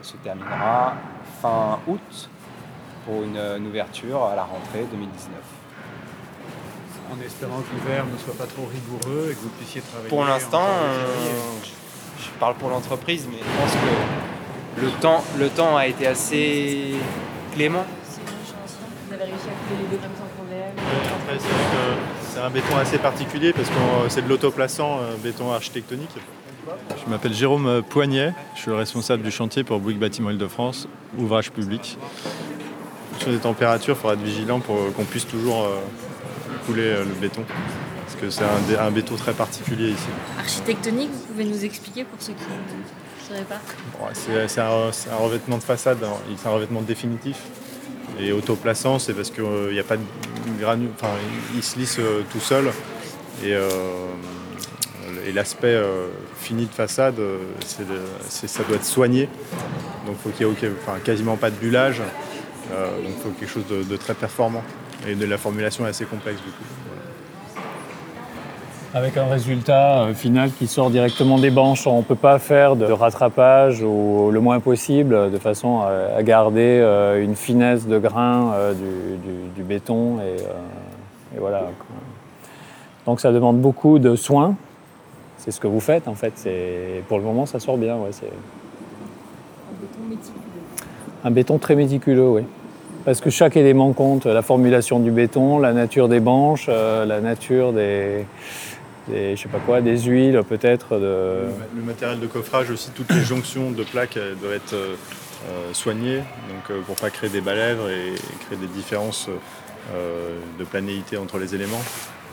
se 0.01 0.17
terminera 0.25 0.95
fin 1.43 1.79
août 1.87 2.31
pour 3.05 3.23
une 3.23 3.67
ouverture 3.67 4.25
à 4.25 4.35
la 4.35 4.45
rentrée 4.45 4.87
2019 4.91 5.60
en 7.11 7.21
espérant 7.25 7.61
que 7.61 7.75
l'hiver 7.75 8.05
ne 8.07 8.19
soit 8.19 8.37
pas 8.37 8.47
trop 8.47 8.67
rigoureux 8.67 9.29
et 9.31 9.35
que 9.35 9.41
vous 9.41 9.49
puissiez 9.51 9.81
travailler. 9.81 10.09
Pour 10.09 10.25
l'instant, 10.25 10.67
je 12.19 12.39
parle 12.39 12.55
pour 12.55 12.71
l'entreprise, 12.71 13.27
mais 13.31 13.39
je 13.39 13.61
pense 13.61 13.73
que 13.73 14.83
le 14.83 14.91
temps, 15.01 15.25
le 15.39 15.49
temps 15.49 15.77
a 15.77 15.87
été 15.87 16.07
assez 16.07 16.95
clément. 17.53 17.85
Vous 19.09 19.15
avez 19.15 19.25
réussi 19.25 19.49
à 19.49 19.53
couper 19.53 19.83
les 19.83 19.97
deux 19.97 20.03
sans 20.03 20.27
problème. 20.37 20.73
c'est 22.23 22.41
un 22.41 22.51
béton 22.51 22.77
assez 22.77 22.99
particulier 22.99 23.53
parce 23.53 23.69
que 23.69 23.75
c'est 24.09 24.23
de 24.23 24.29
l'autoplaçant 24.29 24.99
euh, 25.01 25.17
béton 25.17 25.53
architectonique. 25.53 26.15
Je 27.05 27.11
m'appelle 27.11 27.35
Jérôme 27.35 27.83
Poignet, 27.83 28.33
je 28.55 28.61
suis 28.61 28.71
le 28.71 28.77
responsable 28.77 29.23
du 29.23 29.31
chantier 29.31 29.65
pour 29.65 29.81
Bouygues 29.81 29.99
Bâtiment 29.99 30.31
Île-de-France, 30.31 30.89
ouvrage 31.19 31.51
public. 31.51 31.99
Sur 33.19 33.31
des 33.31 33.39
températures, 33.39 33.97
il 33.97 34.01
faudra 34.01 34.15
être 34.15 34.23
vigilant 34.23 34.61
pour 34.61 34.77
qu'on 34.95 35.05
puisse 35.05 35.27
toujours 35.27 35.65
euh, 35.65 35.81
couler 36.67 36.83
euh, 36.83 37.05
le 37.05 37.15
béton. 37.15 37.45
Parce 38.05 38.17
que 38.21 38.31
c'est 38.31 38.77
un, 38.77 38.91
béton 38.91 39.17
très 39.17 39.33
particulier 39.33 39.91
ici. 39.91 40.09
Architectonique, 40.39 41.11
vous 41.11 41.33
pouvez 41.33 41.45
nous 41.45 41.65
expliquer 41.65 42.05
pour 42.05 42.21
ceux 42.21 42.33
qui 42.33 42.43
ne 42.43 43.29
sauraient 43.29 43.45
pas? 43.45 43.61
C'est 44.15 44.61
un, 44.61 45.17
revêtement 45.17 45.59
de 45.59 45.63
façade, 45.63 46.03
hein. 46.03 46.15
c'est 46.37 46.49
un 46.49 46.53
revêtement 46.53 46.83
définitif. 46.83 47.37
Et 48.19 48.33
autoplaçant, 48.33 48.99
c'est 48.99 49.15
parce 49.15 49.31
qu'il 49.31 49.73
n'y 49.73 49.79
a 49.79 49.85
pas 49.85 49.97
de 49.97 50.03
granule, 50.61 50.91
enfin, 51.01 51.13
il 51.55 51.63
se 51.63 51.79
lisse 51.79 51.99
euh, 52.01 52.23
tout 52.33 52.41
seul. 52.41 52.67
Et, 53.45 53.55
euh, 53.55 53.69
et 55.27 55.33
l'aspect 55.33 55.81
fini 56.41 56.67
de 56.67 56.73
façade, 56.73 57.17
ça 57.65 58.63
doit 58.65 58.77
être 58.77 58.85
soigné. 58.85 59.29
Donc 60.07 60.17
il 60.17 60.23
faut 60.23 60.31
qu'il 60.31 60.47
n'y 60.47 60.75
ait 60.75 61.01
quasiment 61.05 61.37
pas 61.37 61.51
de 61.51 61.57
bullage. 61.57 61.99
donc 62.71 63.13
il 63.17 63.23
faut 63.23 63.31
quelque 63.39 63.49
chose 63.49 63.67
de 63.69 63.97
très 63.97 64.15
performant. 64.15 64.63
Et 65.09 65.15
de 65.15 65.25
la 65.25 65.39
formulation 65.39 65.87
est 65.87 65.91
assez 65.91 66.05
complexe 66.05 66.41
du 66.43 66.51
coup. 66.51 66.65
Avec 68.93 69.17
un 69.17 69.27
résultat 69.27 70.03
euh, 70.03 70.15
final 70.15 70.51
qui 70.51 70.67
sort 70.67 70.91
directement 70.91 71.39
des 71.39 71.51
banches. 71.51 71.87
On 71.87 71.99
ne 71.99 72.03
peut 72.03 72.17
pas 72.17 72.41
faire 72.41 72.75
de 72.75 72.87
rattrapage 72.87 73.83
ou 73.83 74.31
le 74.33 74.41
moins 74.41 74.59
possible 74.59 75.31
de 75.31 75.39
façon 75.39 75.83
à 75.83 76.21
garder 76.25 76.81
euh, 76.83 77.23
une 77.23 77.37
finesse 77.37 77.87
de 77.87 77.99
grain 77.99 78.53
euh, 78.55 78.75
du, 79.57 79.63
béton. 79.63 80.19
Et, 80.21 81.39
voilà. 81.39 81.71
Donc 83.07 83.21
ça 83.21 83.31
demande 83.31 83.61
beaucoup 83.61 84.01
de 84.01 84.17
soins. 84.17 84.57
C'est 85.39 85.53
ce 85.53 85.61
que 85.61 85.69
vous 85.69 85.81
faites 85.81 86.09
en 86.09 86.15
fait. 86.17 86.35
Pour 87.07 87.19
le 87.19 87.25
moment, 87.25 87.47
ça 87.47 87.61
sort 87.61 87.79
bien. 87.79 87.95
Ouais, 87.97 88.11
un 88.11 89.81
béton 89.81 90.01
méticuleux. 90.09 90.41
Un 91.23 91.31
béton 91.31 91.59
très 91.59 91.77
méticuleux, 91.77 92.29
oui 92.29 92.43
parce 93.05 93.21
que 93.21 93.31
chaque 93.31 93.57
élément 93.57 93.93
compte, 93.93 94.27
la 94.27 94.43
formulation 94.43 95.01
du 95.01 95.11
béton, 95.11 95.59
la 95.59 95.73
nature 95.73 96.09
des 96.09 96.21
banches, 96.21 96.67
euh, 96.69 97.05
la 97.05 97.21
nature 97.21 97.73
des, 97.73 98.27
je 99.09 99.37
sais 99.37 99.49
pas 99.49 99.59
quoi, 99.59 99.81
des 99.81 99.99
huiles 99.99 100.43
peut-être. 100.49 100.99
De... 100.99 101.47
Le, 101.77 101.83
matériel 101.83 102.21
de 102.21 102.27
coffrage 102.27 102.71
aussi, 102.71 102.91
toutes 102.91 103.13
les 103.13 103.23
jonctions 103.23 103.71
de 103.71 103.83
plaques 103.85 104.19
doivent 104.41 104.55
être 104.55 104.75
euh, 104.75 104.95
euh, 105.49 105.73
soignées 105.73 106.19
donc, 106.19 106.79
pour 106.85 106.95
ne 106.95 107.01
pas 107.01 107.11
créer 107.11 107.31
des 107.31 107.41
balèvres 107.41 107.89
et 107.89 108.15
créer 108.47 108.59
des 108.59 108.67
différences 108.67 109.29
de 110.59 110.65
planéité 110.65 111.17
entre 111.17 111.39
les 111.39 111.55
éléments. 111.55 111.83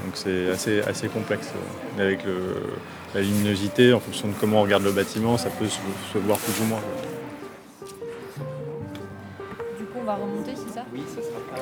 Donc 0.06 0.14
c'est 0.14 0.52
assez, 0.52 0.82
assez 0.82 1.08
complexe. 1.08 1.50
Avec 1.98 2.20
la 3.16 3.22
luminosité, 3.22 3.94
en 3.94 4.00
fonction 4.00 4.28
de 4.28 4.34
comment 4.40 4.60
on 4.60 4.64
regarde 4.64 4.84
le 4.84 4.92
bâtiment, 4.92 5.38
ça 5.38 5.50
peut 5.50 5.66
se, 5.68 5.80
voir 6.20 6.38
plus 6.38 6.62
ou 6.62 6.68
moins 6.68 6.82
remonter, 10.18 10.54
c'est 10.56 10.74
ça? 10.74 10.82
Oui, 10.94 11.04
ça 11.08 11.22
sera 11.22 11.40
pas. 11.52 11.58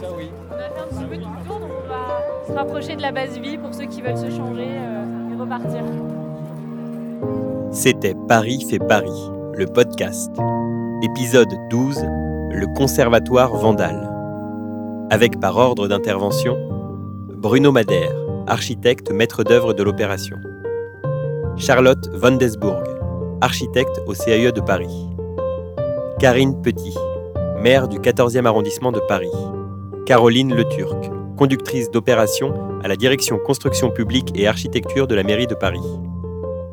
ça 0.00 0.08
oui. 0.16 0.30
On 0.50 0.54
a 0.54 0.58
fait 0.58 0.80
un 0.80 0.86
petit 0.86 1.04
peu 1.04 1.16
tout 1.16 1.28
le 1.30 1.46
tour, 1.46 1.60
donc 1.60 1.70
on 1.84 1.88
va 1.88 2.46
se 2.46 2.52
rapprocher 2.52 2.96
de 2.96 3.02
la 3.02 3.12
base 3.12 3.38
vie 3.38 3.58
pour 3.58 3.74
ceux 3.74 3.86
qui 3.86 4.02
veulent 4.02 4.16
se 4.16 4.30
changer 4.30 4.68
euh, 4.68 5.32
et 5.32 5.36
repartir. 5.36 5.82
C'était 7.72 8.14
Paris 8.28 8.64
fait 8.68 8.78
Paris, 8.78 9.30
le 9.54 9.66
podcast. 9.66 10.30
Épisode 11.02 11.54
12, 11.70 12.02
le 12.50 12.74
Conservatoire 12.74 13.54
Vandal. 13.54 14.10
Avec 15.10 15.38
par 15.40 15.56
ordre 15.56 15.86
d'intervention, 15.86 16.56
Bruno 17.28 17.70
Madère, 17.70 18.12
architecte 18.46 19.10
maître 19.12 19.44
d'œuvre 19.44 19.74
de 19.74 19.82
l'opération. 19.82 20.36
Charlotte 21.56 22.08
Van 22.14 22.32
Desbourg, 22.32 22.82
architecte 23.40 24.02
au 24.06 24.14
CAE 24.14 24.50
de 24.52 24.60
Paris. 24.60 25.08
Karine 26.18 26.60
Petit, 26.60 26.96
maire 27.62 27.86
du 27.86 27.98
14e 27.98 28.46
arrondissement 28.46 28.90
de 28.90 29.00
Paris. 29.00 29.30
Caroline 30.06 30.54
Le 30.54 30.64
Turc, 30.64 31.10
conductrice 31.36 31.90
d'opération 31.90 32.52
à 32.82 32.88
la 32.88 32.96
direction 32.96 33.38
construction 33.38 33.90
publique 33.90 34.32
et 34.34 34.48
architecture 34.48 35.06
de 35.06 35.14
la 35.14 35.22
mairie 35.22 35.46
de 35.46 35.54
Paris. 35.54 36.00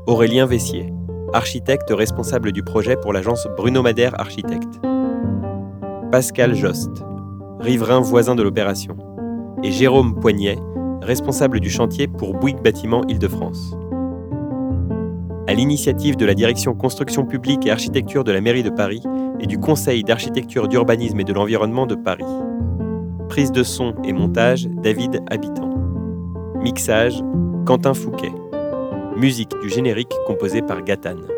Aurélien 0.08 0.47
Vessier, 0.47 0.91
architecte 1.34 1.91
responsable 1.91 2.51
du 2.51 2.63
projet 2.63 2.95
pour 2.95 3.13
l'agence 3.13 3.47
Bruno 3.58 3.84
Madère 3.84 4.19
Architecte. 4.19 4.80
Pascal 6.12 6.56
Jost, 6.56 7.04
riverain 7.60 8.01
voisin 8.01 8.36
de 8.36 8.41
l'opération. 8.41 8.97
Et 9.63 9.71
Jérôme 9.71 10.19
Poignet, 10.19 10.58
responsable 11.01 11.60
du 11.60 11.69
chantier 11.69 12.08
pour 12.08 12.34
Bouygues 12.34 12.63
Bâtiment 12.63 13.04
Île-de-France 13.08 13.75
à 15.48 15.54
l'initiative 15.54 16.16
de 16.16 16.26
la 16.26 16.34
direction 16.34 16.74
construction 16.74 17.26
publique 17.26 17.66
et 17.66 17.72
architecture 17.72 18.24
de 18.24 18.32
la 18.32 18.42
mairie 18.42 18.64
de 18.64 18.70
Paris 18.70 19.04
et 19.40 19.46
du 19.46 19.60
Conseil 19.60 20.04
d'architecture, 20.04 20.68
d'urbanisme 20.68 21.20
et 21.20 21.24
de 21.24 21.34
l'environnement 21.34 21.86
de 21.86 21.96
Paris. 21.96 22.24
Prise 23.30 23.52
de 23.52 23.64
son 23.64 23.94
et 24.04 24.14
montage, 24.14 24.68
David 24.68 25.22
Habitant. 25.30 25.70
Mixage, 26.62 27.22
Quentin 27.66 27.94
Fouquet. 27.94 28.32
Musique 29.18 29.52
du 29.62 29.70
générique 29.70 30.14
composée 30.26 30.62
par 30.62 30.84
Gatane. 30.84 31.35